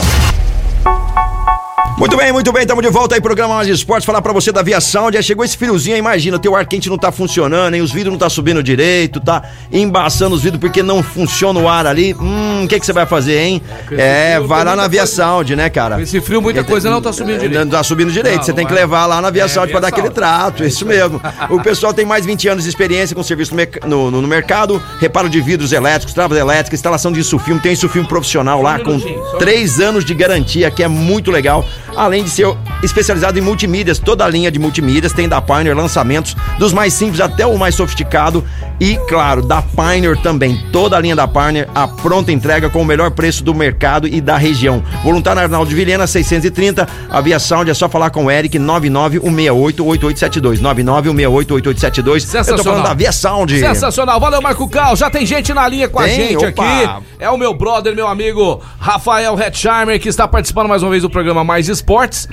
[2.00, 4.62] Muito bem, muito bem, estamos de volta aí, programa Mais Esportes, falar pra você da
[4.62, 7.82] Via Sound, já chegou esse friozinho, aí, imagina, teu ar quente não tá funcionando, hein,
[7.82, 11.86] os vidros não tá subindo direito, tá embaçando os vidros porque não funciona o ar
[11.86, 13.62] ali, hum, o que que você vai fazer, hein?
[13.92, 16.02] É, vai lá na Via coisa- Sound, né, cara?
[16.02, 17.60] Esse frio, muita coisa não tá subindo direito.
[17.66, 18.82] Não tá subindo direito, Não, você não tem que vai.
[18.82, 21.22] levar lá na Via É, Sound pra Via dar aquele trato, isso mesmo.
[21.50, 23.54] O pessoal tem mais de 20 anos de experiência com serviço
[23.86, 28.08] no, no- no- mercado, reparo de vidros elétricos, travas elétricas, instalação de insufilme, tem insufilme
[28.08, 31.66] profissional lá com minutinho, só um três anos de garantia, que é muito legal.
[32.00, 32.48] Além de ser
[32.82, 37.20] especializado em multimídias, toda a linha de multimídias, tem da Pioneer lançamentos, dos mais simples
[37.20, 38.42] até o mais sofisticado.
[38.80, 42.86] E, claro, da Pioneer também, toda a linha da Pioneer, a pronta entrega com o
[42.86, 44.82] melhor preço do mercado e da região.
[45.04, 50.62] Voluntário Arnaldo de Vilhena, 630, a Via Sound é só falar com o Eric, 991688872,
[50.62, 52.08] 991688872.
[52.08, 52.64] Eu tô Sensacional.
[52.64, 53.60] falando da Via Sound.
[53.60, 54.20] Sensacional.
[54.20, 54.96] Valeu, Marco Cal.
[54.96, 56.48] Já tem gente na linha com a Tem, gente opa.
[56.48, 56.90] aqui.
[57.20, 61.10] É o meu brother, meu amigo Rafael Hetzheimer, que está participando mais uma vez do
[61.10, 62.28] programa Mais Esportes.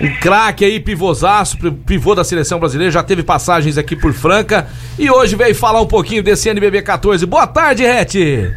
[0.00, 4.68] Um craque aí, pivôzaço, pi- pivô da seleção brasileira, já teve passagens aqui por Franca
[4.98, 7.26] e hoje veio falar um pouquinho desse NBB 14.
[7.26, 8.52] Boa tarde, Het.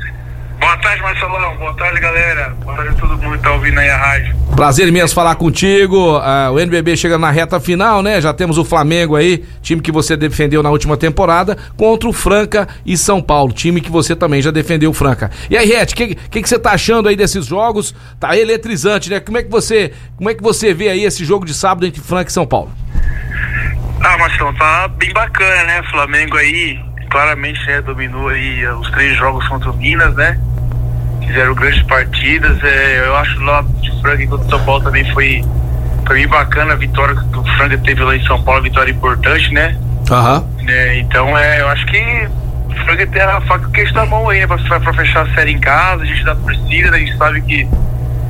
[0.62, 1.58] Boa tarde, Marcelão.
[1.58, 2.56] Boa tarde, galera.
[2.64, 4.36] Boa tarde a todo mundo que tá ouvindo aí a rádio.
[4.56, 6.18] Prazer imenso falar contigo.
[6.18, 8.22] Ah, o NBB chega na reta final, né?
[8.22, 12.68] Já temos o Flamengo aí, time que você defendeu na última temporada, contra o Franca
[12.86, 15.32] e São Paulo, time que você também já defendeu o Franca.
[15.50, 17.96] E aí, Ret, o que, que, que você tá achando aí desses jogos?
[18.20, 19.20] Tá eletrizante, né?
[19.20, 22.02] Como é que você, como é que você vê aí esse jogo de sábado entre
[22.02, 22.72] Franca e São Paulo?
[24.00, 25.82] Ah, Marcelão, tá bem bacana, né?
[25.90, 30.40] Flamengo aí claramente né, dominou aí os três jogos contra o Minas, né?
[31.32, 32.62] Fizeram grandes partidas.
[32.62, 35.42] É, eu acho lá de Franca contra o São Paulo também foi,
[36.06, 39.54] foi bem bacana a vitória que o Franca teve lá em São Paulo, vitória importante,
[39.54, 39.78] né?
[40.12, 40.46] Aham.
[40.68, 42.28] É, então é, eu acho que
[42.70, 44.48] o Franca tem a faca que está mão aí, né?
[44.48, 47.42] Pra, pra fechar a série em casa, a gente dá torcida, né, a gente sabe
[47.42, 47.68] que,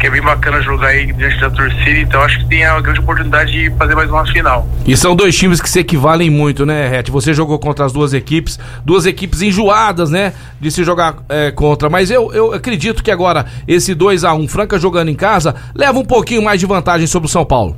[0.02, 3.00] que é bem bacana jogar aí diante da torcida, então acho que tem a grande
[3.00, 4.68] oportunidade de fazer mais uma final.
[4.84, 7.12] E são dois times que se equivalem muito, né, Ret?
[7.12, 11.88] Você jogou contra as duas equipes, duas equipes enjoadas, né, de se jogar é, contra.
[11.88, 16.00] Mas eu, eu acredito que agora esse 2 a 1 Franca jogando em casa leva
[16.00, 17.78] um pouquinho mais de vantagem sobre o São Paulo.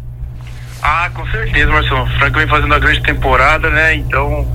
[0.81, 2.03] Ah, com certeza, Marcelo.
[2.03, 3.95] O Franca vem fazendo uma grande temporada, né?
[3.95, 4.47] Então,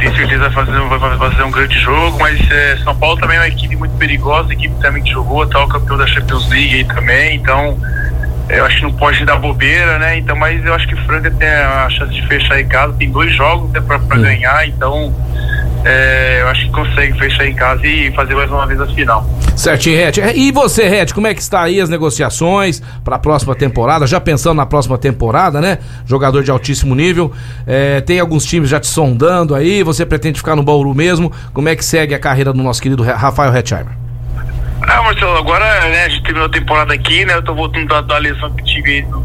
[0.00, 3.36] tenho certeza que vai fazer, vai fazer um grande jogo, mas é, São Paulo também
[3.36, 6.84] é uma equipe muito perigosa, equipe também que jogou, tal, campeão da Champions League aí
[6.84, 7.78] também, então
[8.48, 10.18] eu acho que não pode dar bobeira, né?
[10.18, 13.10] Então, mas eu acho que o Franca tem a chance de fechar em casa, tem
[13.10, 15.14] dois jogos né, pra ganhar, então
[15.84, 19.24] é, eu acho que consegue fechar em casa e fazer mais uma vez a final.
[19.56, 20.20] Certinho, Ret.
[20.34, 24.06] E você, Ret, como é que está aí as negociações para a próxima temporada?
[24.06, 25.78] Já pensando na próxima temporada, né?
[26.06, 27.32] Jogador de altíssimo nível.
[27.66, 29.82] É, tem alguns times já te sondando aí.
[29.82, 31.32] Você pretende ficar no Bauru mesmo?
[31.52, 33.92] Como é que segue a carreira do nosso querido Rafael Hetzheimer?
[34.82, 37.34] Ah, Marcelo, agora né, a gente terminou a temporada aqui, né?
[37.34, 39.20] Eu tô voltando da, da lesão que tive aí do,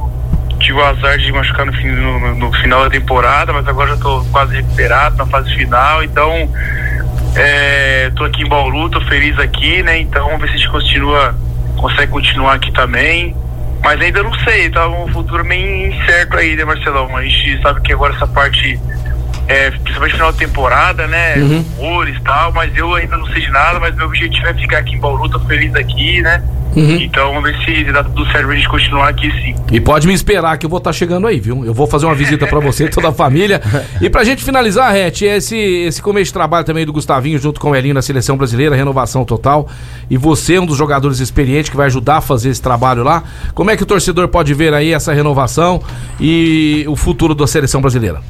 [0.66, 4.26] tive o azar de machucar no, no, no, final da temporada, mas agora já tô
[4.32, 6.50] quase recuperado na fase final, então
[7.36, 10.00] é, tô aqui em Bauru, tô feliz aqui, né?
[10.00, 11.36] Então vamos ver se a gente continua,
[11.78, 13.36] consegue continuar aqui também.
[13.84, 17.16] Mas ainda não sei, tá um futuro bem incerto aí, né, Marcelão?
[17.16, 18.80] A gente sabe que agora essa parte,
[19.48, 21.36] é, principalmente final da temporada, né?
[21.38, 21.66] Uhum.
[21.78, 24.80] Rumores e tal, mas eu ainda não sei de nada, mas meu objetivo é ficar
[24.80, 26.44] aqui em Bauru, tô feliz aqui, né?
[26.76, 26.98] Uhum.
[27.00, 29.56] Então vamos ver se dá tudo certo pra gente continuar aqui sim.
[29.72, 31.66] E pode me esperar que eu vou estar chegando aí, viu?
[31.66, 33.62] Eu vou fazer uma visita para você e toda a família.
[34.02, 37.72] E pra gente finalizar, Ret, esse, esse começo de trabalho também do Gustavinho junto com
[37.72, 39.70] o Elinho na seleção brasileira, renovação total.
[40.10, 43.24] E você é um dos jogadores experientes que vai ajudar a fazer esse trabalho lá.
[43.54, 45.82] Como é que o torcedor pode ver aí essa renovação
[46.20, 48.22] e o futuro da seleção brasileira?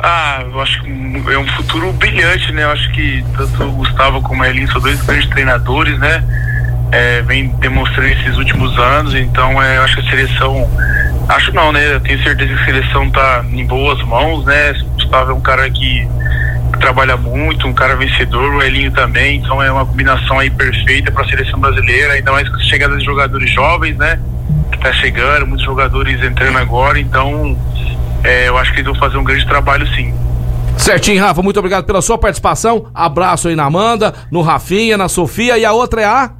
[0.00, 0.90] Ah, eu acho que
[1.32, 2.62] é um futuro brilhante, né?
[2.62, 6.22] Eu acho que tanto o Gustavo como a Elinho são dois grandes treinadores, né?
[6.92, 10.70] É, vem demonstrando esses últimos anos, então é, eu acho que a seleção.
[11.28, 11.94] Acho não, né?
[11.94, 14.70] Eu tenho certeza que a seleção tá em boas mãos, né?
[14.70, 16.08] O Gustavo é um cara que,
[16.72, 21.10] que trabalha muito, um cara vencedor, o Elinho também, então é uma combinação aí perfeita
[21.10, 24.18] para a seleção brasileira, ainda mais com a chegada de jogadores jovens, né?
[24.70, 27.58] Que tá chegando, muitos jogadores entrando agora, então
[28.24, 30.14] é, eu acho que eles vão fazer um grande trabalho sim.
[30.76, 32.90] Certinho, Rafa, muito obrigado pela sua participação.
[32.94, 36.30] Abraço aí na Amanda, no Rafinha, na Sofia e a outra é a.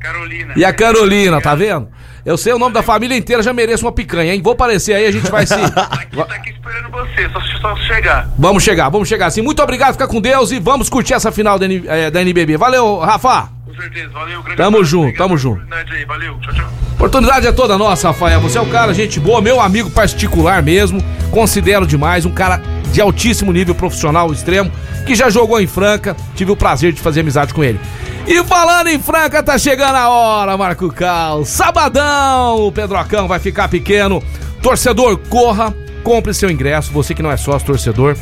[0.00, 0.54] Carolina.
[0.56, 1.88] E a Carolina, tá vendo?
[2.24, 4.40] Eu sei o nome da família inteira, já mereço uma picanha, hein?
[4.42, 5.54] Vou aparecer aí, a gente vai se.
[5.60, 8.28] Aqui, tá aqui esperando você, só, só chegar.
[8.38, 9.42] Vamos chegar, vamos chegar assim.
[9.42, 12.56] Muito obrigado, fica com Deus e vamos curtir essa final da, eh, da NBB.
[12.56, 13.50] Valeu, Rafa.
[13.74, 14.40] Com certeza, valeu.
[14.42, 15.62] Grande Tamo abraço, junto, tamo junto.
[15.72, 16.70] aí, Valeu, tchau, tchau.
[16.94, 18.40] Oportunidade é toda nossa, Rafael.
[18.40, 21.02] Você é um cara, gente boa, meu amigo particular mesmo.
[21.32, 22.62] Considero demais, um cara
[22.92, 24.70] de altíssimo nível profissional extremo,
[25.04, 26.16] que já jogou em Franca.
[26.36, 27.80] Tive o prazer de fazer amizade com ele.
[28.28, 31.44] E falando em Franca, tá chegando a hora, Marco Cal.
[31.44, 34.22] Sabadão, o Pedrocão vai ficar pequeno.
[34.62, 36.92] Torcedor, corra, compre seu ingresso.
[36.92, 38.16] Você que não é sócio torcedor,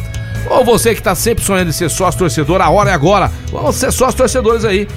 [0.49, 3.31] ou você que tá sempre sonhando em ser sócio torcedor, a hora é agora.
[3.53, 4.89] Vamos ser sócios torcedores aí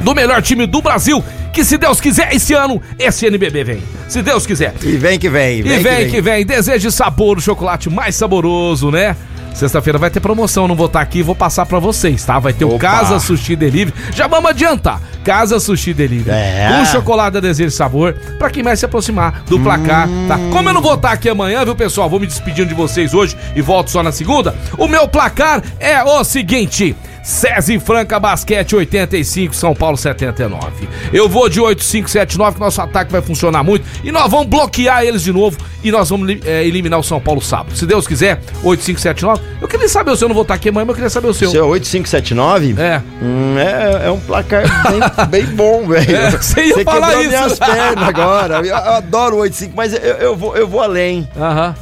[0.00, 1.22] do melhor time do Brasil.
[1.52, 3.82] Que se Deus quiser, esse ano, esse NBB vem.
[4.08, 4.74] Se Deus quiser.
[4.82, 5.60] E vem que vem.
[5.60, 6.46] E vem, que vem.
[6.46, 9.14] Desejo de sabor, o chocolate mais saboroso, né?
[9.54, 12.38] Sexta-feira vai ter promoção, não vou estar aqui, vou passar pra vocês, tá?
[12.38, 12.78] Vai ter o Opa.
[12.78, 13.94] Casa Sushi Delivery.
[14.14, 15.00] Já vamos adiantar.
[15.22, 16.30] Casa Sushi Delivery.
[16.30, 16.68] É.
[16.78, 20.38] Com chocolate da Desejo de Sabor, pra quem mais se aproximar do placar, tá?
[20.50, 22.08] Como eu não vou estar aqui amanhã, viu, pessoal?
[22.08, 24.54] Vou me despedindo de vocês hoje e volto só na segunda.
[24.78, 30.88] O meu placar é o seguinte: SESI Franca Basquete 85, São Paulo 79.
[31.12, 33.86] Eu vou de 8579, que nosso ataque vai funcionar muito.
[34.02, 35.56] E nós vamos bloquear eles de novo.
[35.84, 37.76] E nós vamos eh, eliminar o São Paulo sábado.
[37.76, 39.40] Se Deus quiser, 8579.
[39.60, 41.28] Eu queria saber o seu, eu não vou estar aqui amanhã, mas eu queria saber
[41.28, 41.50] o seu.
[41.50, 42.80] Seu 8579?
[42.80, 43.02] É.
[43.22, 45.00] Hum, é, é um placar bem,
[45.44, 46.16] bem bom, velho.
[46.16, 47.30] É, você ia falar quebrou isso.
[47.30, 48.54] minhas pernas agora.
[48.58, 51.28] Eu, eu adoro o 85, mas eu, eu vou, eu vou além.
[51.36, 51.74] Aham.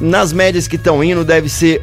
[0.00, 1.82] Nas médias que estão indo, deve ser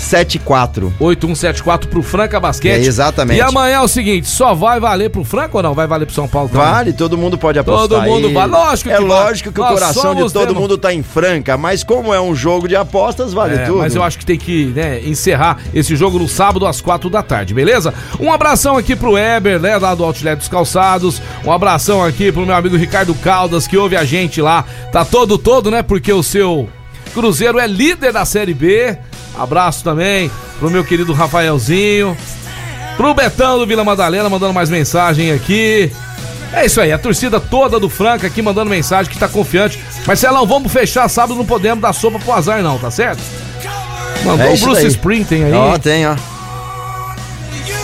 [0.00, 0.92] 8174.
[0.98, 2.82] 8174 pro Franca Basquete.
[2.82, 3.38] É, exatamente.
[3.38, 5.74] E amanhã é o seguinte: só vai valer pro Franca ou não?
[5.74, 6.66] Vai valer pro São Paulo também?
[6.66, 7.88] Vale, todo mundo pode apostar.
[7.88, 8.34] Todo mundo aí.
[8.34, 8.52] vale.
[8.52, 11.84] Lógico que É lógico que o coração de todo demo- mundo tá em Franca, mas
[11.84, 13.78] como é um jogo de apostas, vale É, tudo.
[13.78, 17.22] Mas eu acho que tem que né, encerrar esse jogo no sábado às quatro da
[17.22, 17.92] tarde, beleza?
[18.18, 21.20] Um abração aqui pro Eber, né, lá do Outlet dos Calçados.
[21.44, 24.64] Um abração aqui pro meu amigo Ricardo Caldas, que ouve a gente lá.
[24.92, 25.82] Tá todo, todo, né?
[25.82, 26.68] Porque o seu
[27.12, 28.96] Cruzeiro é líder da Série B.
[29.38, 32.16] Abraço também pro meu querido Rafaelzinho.
[32.96, 35.90] Pro Betão do Vila Madalena mandando mais mensagem aqui.
[36.52, 39.78] É isso aí, a torcida toda do Franca aqui mandando mensagem que tá confiante.
[40.06, 43.22] Marcelão, vamos fechar sábado, não podemos dar sopa pro azar, não, tá certo?
[44.24, 44.86] Mandou É o Bruce daí.
[44.88, 45.52] Springsteen aí.
[45.52, 46.16] Ó, tem, ó.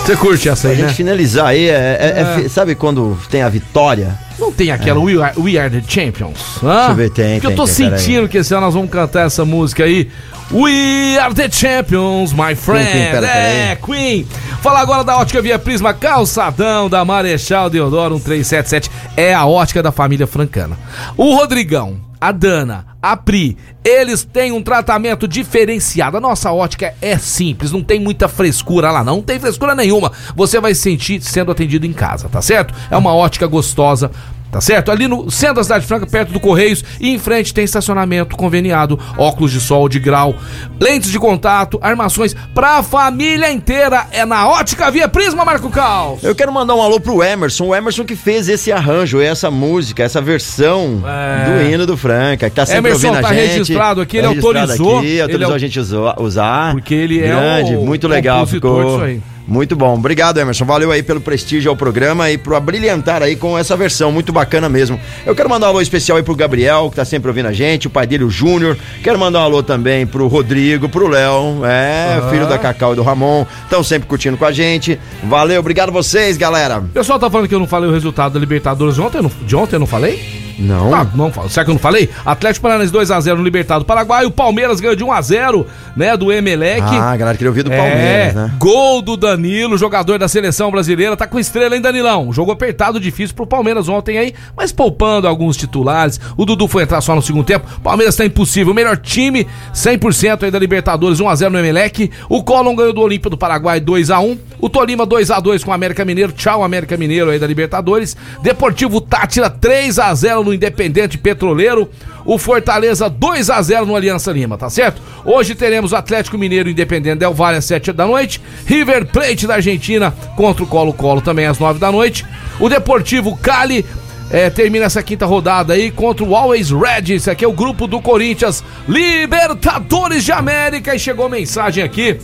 [0.07, 0.95] Você curte essa Pra aí, gente né?
[0.95, 2.49] finalizar aí, é, é- é É.
[2.49, 4.17] sabe quando tem a vitória?
[4.39, 6.39] Não tem aquela We, Are, We Are the Champions?
[6.63, 6.77] Hã?
[6.77, 8.89] Deixa eu ver, tem, Porque eu tem, tô tem, sentindo que esse ano nós vamos
[8.91, 10.09] cantar essa música aí.
[10.53, 12.87] We Are the Champions, my friend.
[12.89, 14.27] Queen, pera, é, Queen.
[14.63, 18.89] Fala agora da Ótica Via Prisma, calçadão da Marechal Deodoro 1377.
[19.17, 20.79] É a ótica da família francana.
[21.17, 21.97] O Rodrigão,
[22.27, 26.17] a Dana, a Pri, eles têm um tratamento diferenciado.
[26.17, 29.17] A nossa ótica é simples, não tem muita frescura lá, não.
[29.17, 30.11] Não tem frescura nenhuma.
[30.35, 32.75] Você vai se sentir sendo atendido em casa, tá certo?
[32.91, 34.11] É uma ótica gostosa.
[34.51, 34.91] Tá certo?
[34.91, 38.99] Ali no centro da cidade franca, perto do Correios, e em frente tem estacionamento conveniado,
[39.19, 40.35] óculos de sol de grau,
[40.81, 44.07] lentes de contato, armações pra família inteira.
[44.13, 46.19] É na ótica via Prisma, Marco Cal.
[46.23, 50.03] Eu quero mandar um alô pro Emerson, o Emerson que fez esse arranjo, essa música,
[50.03, 51.45] essa versão É.
[51.51, 53.49] do hino do Franca, que tá sempre Emerson ouvindo tá a gente.
[53.49, 55.81] registrado aqui, ele Tá registrado autorizou, Aqui, ele autorizou é o- a gente
[56.21, 56.73] usar.
[56.73, 58.83] Porque ele é Grande, o muito legal, ficou.
[58.85, 59.21] disso aí.
[59.47, 59.95] Muito bom.
[59.95, 60.65] Obrigado, Emerson.
[60.65, 64.11] Valeu aí pelo prestígio ao programa e por brilhantar aí com essa versão.
[64.11, 64.99] Muito bacana mesmo.
[65.25, 67.87] Eu quero mandar um alô especial aí pro Gabriel, que tá sempre ouvindo a gente,
[67.87, 68.77] o pai dele, o Júnior.
[69.05, 72.29] Quero mandar um alô também pro Rodrigo, pro Léo, é, Ah.
[72.31, 73.47] filho da Cacau e do Ramon.
[73.65, 74.99] Estão sempre curtindo com a gente.
[75.23, 76.79] Valeu, obrigado vocês, galera.
[76.81, 79.55] O pessoal tá falando que eu não falei o resultado da Libertadores de ontem, de
[79.57, 80.46] ontem eu não falei?
[80.59, 80.95] Não.
[80.95, 81.31] Ah, não.
[81.49, 82.09] Será que eu não falei?
[82.25, 84.25] Atlético Paranaense 2x0 no Libertado Paraguai.
[84.25, 86.17] O Palmeiras ganhou de 1x0, né?
[86.17, 86.81] Do Emelec.
[86.83, 88.53] Ah, a galera queria ouvir do É, Palmeiras, né?
[88.59, 91.17] Gol do Danilo, jogador da seleção brasileira.
[91.17, 92.33] Tá com estrela, hein, Danilão?
[92.33, 96.21] Jogo apertado, difícil pro Palmeiras ontem aí, mas poupando alguns titulares.
[96.37, 97.67] O Dudu foi entrar só no segundo tempo.
[97.83, 98.73] Palmeiras tá impossível.
[98.73, 102.11] O melhor time, 100% aí da Libertadores, 1x0 no Emelec.
[102.29, 104.39] O Colom ganhou do Olímpio do Paraguai 2x1.
[104.59, 106.33] O Tolima 2x2 com o América Mineiro.
[106.33, 108.17] Tchau, América Mineiro aí da Libertadores.
[108.43, 111.91] Deportivo Tátira 3x0 no Independente Petroleiro.
[112.25, 115.01] O Fortaleza 2x0 no Aliança Lima, tá certo?
[115.25, 118.41] Hoje teremos o Atlético Mineiro Independente Del Valle às 7 da noite.
[118.65, 122.25] River Plate da Argentina contra o Colo-Colo também às 9 da noite.
[122.59, 123.85] O Deportivo Cali
[124.31, 127.15] é, termina essa quinta rodada aí contra o Always Red.
[127.15, 130.95] Esse aqui é o grupo do Corinthians, Libertadores de América.
[130.95, 132.19] E chegou mensagem aqui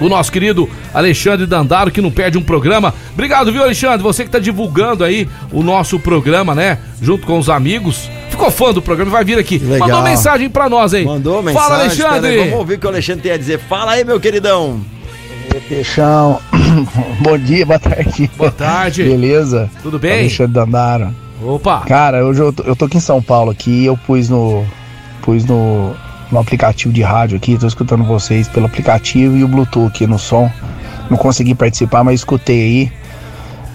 [0.00, 2.94] o nosso querido Alexandre Dandaro, que não perde um programa.
[3.12, 4.02] Obrigado, viu, Alexandre?
[4.02, 6.78] Você que tá divulgando aí o nosso programa, né?
[7.00, 8.10] Junto com os amigos.
[8.30, 9.58] Ficou fã do programa, vai vir aqui.
[9.58, 9.88] Legal.
[9.88, 11.04] Mandou mensagem pra nós, hein?
[11.04, 11.68] Mandou mensagem.
[11.68, 12.30] Fala, Alexandre!
[12.30, 13.58] aí, Vamos ouvir o que o Alexandre tem a dizer.
[13.58, 14.80] Fala aí, meu queridão.
[15.68, 16.40] Peixão,
[17.20, 18.30] bom dia, boa tarde.
[18.36, 19.02] Boa tarde.
[19.02, 19.68] Beleza?
[19.82, 20.20] Tudo bem?
[20.20, 21.14] Alexandre Dandaro.
[21.42, 21.80] Opa!
[21.80, 24.64] Cara, hoje eu tô, eu tô aqui em São Paulo aqui, eu pus no
[25.22, 25.94] pus no,
[26.30, 30.18] no aplicativo de rádio aqui, tô escutando vocês pelo aplicativo e o Bluetooth aqui no
[30.18, 30.50] som.
[31.10, 32.92] Não consegui participar, mas escutei aí.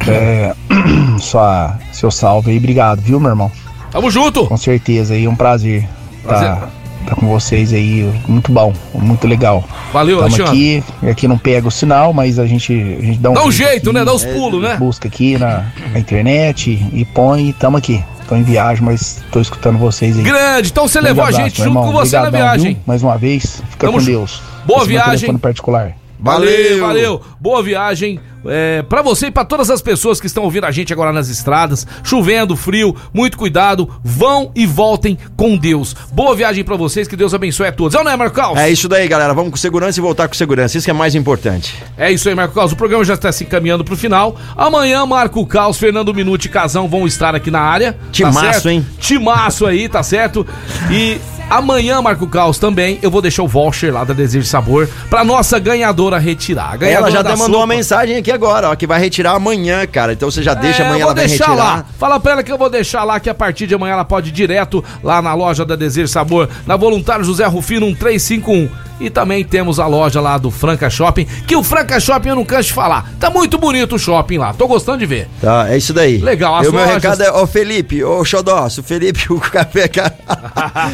[0.07, 0.53] É,
[1.19, 3.51] só seu salve aí, obrigado, viu, meu irmão?
[3.91, 4.47] Tamo junto!
[4.47, 5.87] Com certeza aí, um prazer
[6.23, 6.49] Prazer.
[6.49, 6.67] tá,
[7.07, 9.63] tá com vocês aí, muito bom, muito legal.
[9.91, 10.83] Valeu, Tamo Alexandre.
[10.99, 13.51] aqui, aqui não pega o sinal, mas a gente, a gente dá um Dá um
[13.51, 14.05] jeito jeito, aqui, né?
[14.05, 14.75] Dá os pulos, né?
[14.77, 18.03] Busca aqui na, na internet e põe e tamo aqui.
[18.27, 20.23] Tô em viagem, mas tô escutando vocês aí.
[20.23, 21.91] Grande, então você Grande levou a abraço, gente meu junto irmão.
[21.93, 22.73] com você na Obrigadão, viagem.
[22.75, 22.83] viu?
[22.85, 24.41] Mais uma vez, fica Tamo com Deus.
[24.65, 25.37] Boa Esse viagem.
[25.37, 25.91] particular.
[26.23, 27.21] Valeu, valeu.
[27.37, 28.17] Boa viagem.
[28.45, 31.29] É, para você e para todas as pessoas que estão ouvindo a gente agora nas
[31.29, 35.95] estradas, chovendo, frio, muito cuidado, vão e voltem com Deus.
[36.11, 37.95] Boa viagem para vocês, que Deus abençoe a todos.
[37.95, 38.57] É ou não é, Marco Caos?
[38.57, 39.33] É isso daí, galera.
[39.33, 40.77] Vamos com segurança e voltar com segurança.
[40.77, 41.81] Isso que é mais importante.
[41.97, 42.71] É isso aí, Marco Caos.
[42.71, 44.35] O programa já está se encaminhando pro final.
[44.55, 47.97] Amanhã, Marco Caos, Fernando Minuti e Casão vão estar aqui na área.
[48.11, 48.69] Timaço, certo?
[48.69, 48.85] hein?
[48.99, 50.45] Timaço aí, tá certo?
[50.91, 51.17] E
[51.57, 55.57] amanhã, Marco Caos, também eu vou deixar o voucher lá da Desejo Sabor pra nossa
[55.59, 56.65] ganhadora retirar.
[56.65, 57.65] A Ela ganhadora já da até mandou sopa.
[57.65, 60.13] uma mensagem aqui agora, ó, que vai retirar amanhã, cara.
[60.13, 61.55] Então você já deixa É, amanhã, eu vou ela vai retirar.
[61.55, 61.85] lá.
[61.99, 64.29] Fala pra ela que eu vou deixar lá que a partir de amanhã ela pode
[64.29, 68.69] ir direto lá na loja da Desejo Sabor, na Voluntário José Rufino 1351.
[69.03, 72.45] E também temos a loja lá do Franca Shopping, que o Franca Shopping eu não
[72.45, 73.11] canso de falar.
[73.19, 75.27] Tá muito bonito o shopping lá, tô gostando de ver.
[75.41, 76.17] Tá, é isso daí.
[76.19, 79.25] Legal, as E o meu lojas- recado é, ô Felipe, ô Xodó, se o Felipe,
[79.33, 80.15] o café, cara,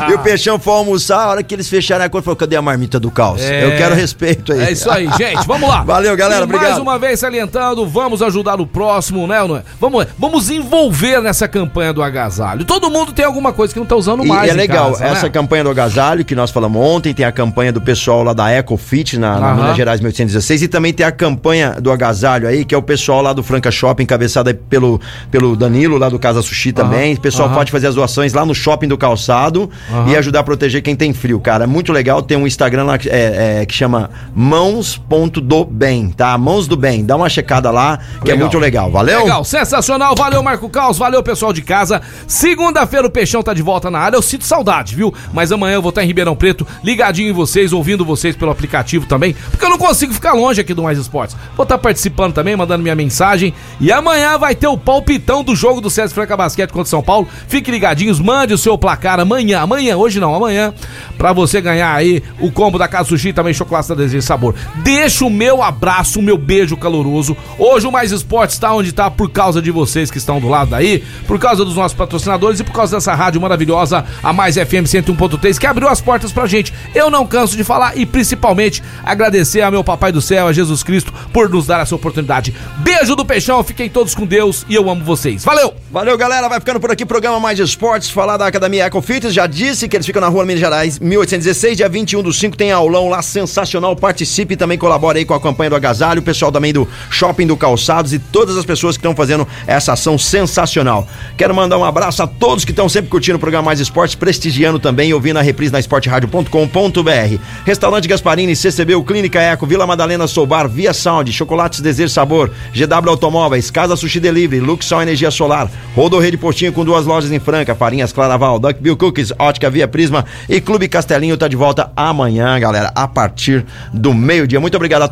[0.10, 2.62] e o Peixão for almoçar, a hora que eles fecharem a conta, falou, cadê a
[2.62, 3.42] marmita do caos?
[3.42, 3.66] É.
[3.66, 4.62] Eu quero respeito aí.
[4.64, 5.46] É isso aí, gente.
[5.46, 5.84] Vamos lá.
[5.86, 6.82] Valeu, galera, E Mais obrigado.
[6.82, 9.46] uma vez salientando, vamos ajudar o próximo, né?
[9.48, 9.64] não é?
[9.80, 12.66] Vamos, vamos envolver nessa campanha do agasalho.
[12.66, 14.50] Todo mundo tem alguma coisa que não tá usando E mais.
[14.50, 15.30] é em legal, casa, essa né?
[15.30, 18.50] campanha do agasalho que nós falamos ontem, tem a campanha do pessoal pessoal lá da
[18.52, 19.54] EcoFit, na, na.
[19.54, 20.64] Minas Gerais 1816.
[20.64, 23.70] E também tem a campanha do agasalho aí, que é o pessoal lá do Franca
[23.70, 27.16] Shopping, encabeçado aí pelo, pelo Danilo, lá do Casa Sushi também.
[27.16, 29.70] O pessoal pode fazer as doações lá no Shopping do Calçado
[30.08, 31.66] e ajudar a proteger quem tem frio, cara.
[31.66, 32.22] É muito legal.
[32.22, 36.38] Tem um Instagram lá que, é, é, que chama mãos.do-bem, tá?
[36.38, 37.04] Mãos do Bem.
[37.04, 38.38] Dá uma checada lá, que é Legal.
[38.40, 38.90] muito legal.
[38.90, 39.24] Valeu?
[39.24, 40.16] Legal, sensacional.
[40.16, 40.98] Valeu, Marco Caos.
[40.98, 42.02] Valeu, pessoal de casa.
[42.26, 44.16] Segunda-feira o Peixão tá de volta na área.
[44.16, 45.14] Eu sinto saudade, viu?
[45.34, 49.06] Mas amanhã eu vou estar em Ribeirão Preto, ligadinho em vocês, ouvindo vocês pelo aplicativo
[49.06, 51.36] também, porque eu não consigo ficar longe aqui do Mais Esportes.
[51.56, 53.54] Vou estar participando também, mandando minha mensagem.
[53.80, 57.28] E amanhã vai ter o palpitão do jogo do César Franca Basquete contra São Paulo.
[57.48, 59.62] Fique ligadinhos, mande o seu placar amanhã.
[59.62, 60.74] Amanhã, hoje não, amanhã,
[61.18, 64.56] pra você ganhar aí o combo da Casa Sushi também chocolate da Desejo Sabor.
[64.84, 67.36] Deixa o meu abraço, o meu beijo caloroso.
[67.58, 70.72] Hoje o Mais Esportes está onde está por causa de vocês que estão do lado
[70.72, 74.86] daí, por causa dos nossos patrocinadores e por causa dessa rádio maravilhosa, a Mais FM
[74.86, 76.74] 101.3, que abriu as portas pra gente.
[76.94, 80.82] Eu não canso de falar e principalmente agradecer a meu papai do céu, a Jesus
[80.82, 82.52] Cristo, por nos dar essa oportunidade.
[82.78, 85.44] Beijo do Peixão, fiquem todos com Deus e eu amo vocês.
[85.44, 85.76] Valeu!
[85.92, 86.48] Valeu, galera.
[86.48, 87.04] Vai ficando por aqui.
[87.04, 88.12] Programa Mais Esportes.
[88.12, 89.34] Falar da Academia Eco Fitness.
[89.34, 91.78] Já disse que eles ficam na rua Minas Gerais, 1816.
[91.78, 93.96] Dia 21 do 5 tem aulão lá sensacional.
[93.96, 96.20] Participe também colabore aí com a campanha do Agasalho.
[96.20, 99.94] O pessoal também do Shopping do Calçados e todas as pessoas que estão fazendo essa
[99.94, 101.08] ação sensacional.
[101.36, 104.78] Quero mandar um abraço a todos que estão sempre curtindo o programa Mais Esportes, prestigiando
[104.78, 107.42] também ouvindo a reprise na esporteradio.com.br.
[107.66, 113.70] Restaurante Gasparini, CCB, Clínica Eco, Vila Madalena Soubar, Via Sound, Chocolates Desejo Sabor, GW Automóveis,
[113.70, 118.12] Casa Sushi Delivery, Luxol Energia Solar, Rodo Rede Postinho com duas lojas em Franca, Farinhas
[118.12, 123.08] Claraval, Duckbill Cookies, Ótica Via Prisma e Clube Castelinho tá de volta amanhã, galera, a
[123.08, 124.60] partir do meio-dia.
[124.60, 125.08] Muito obrigado a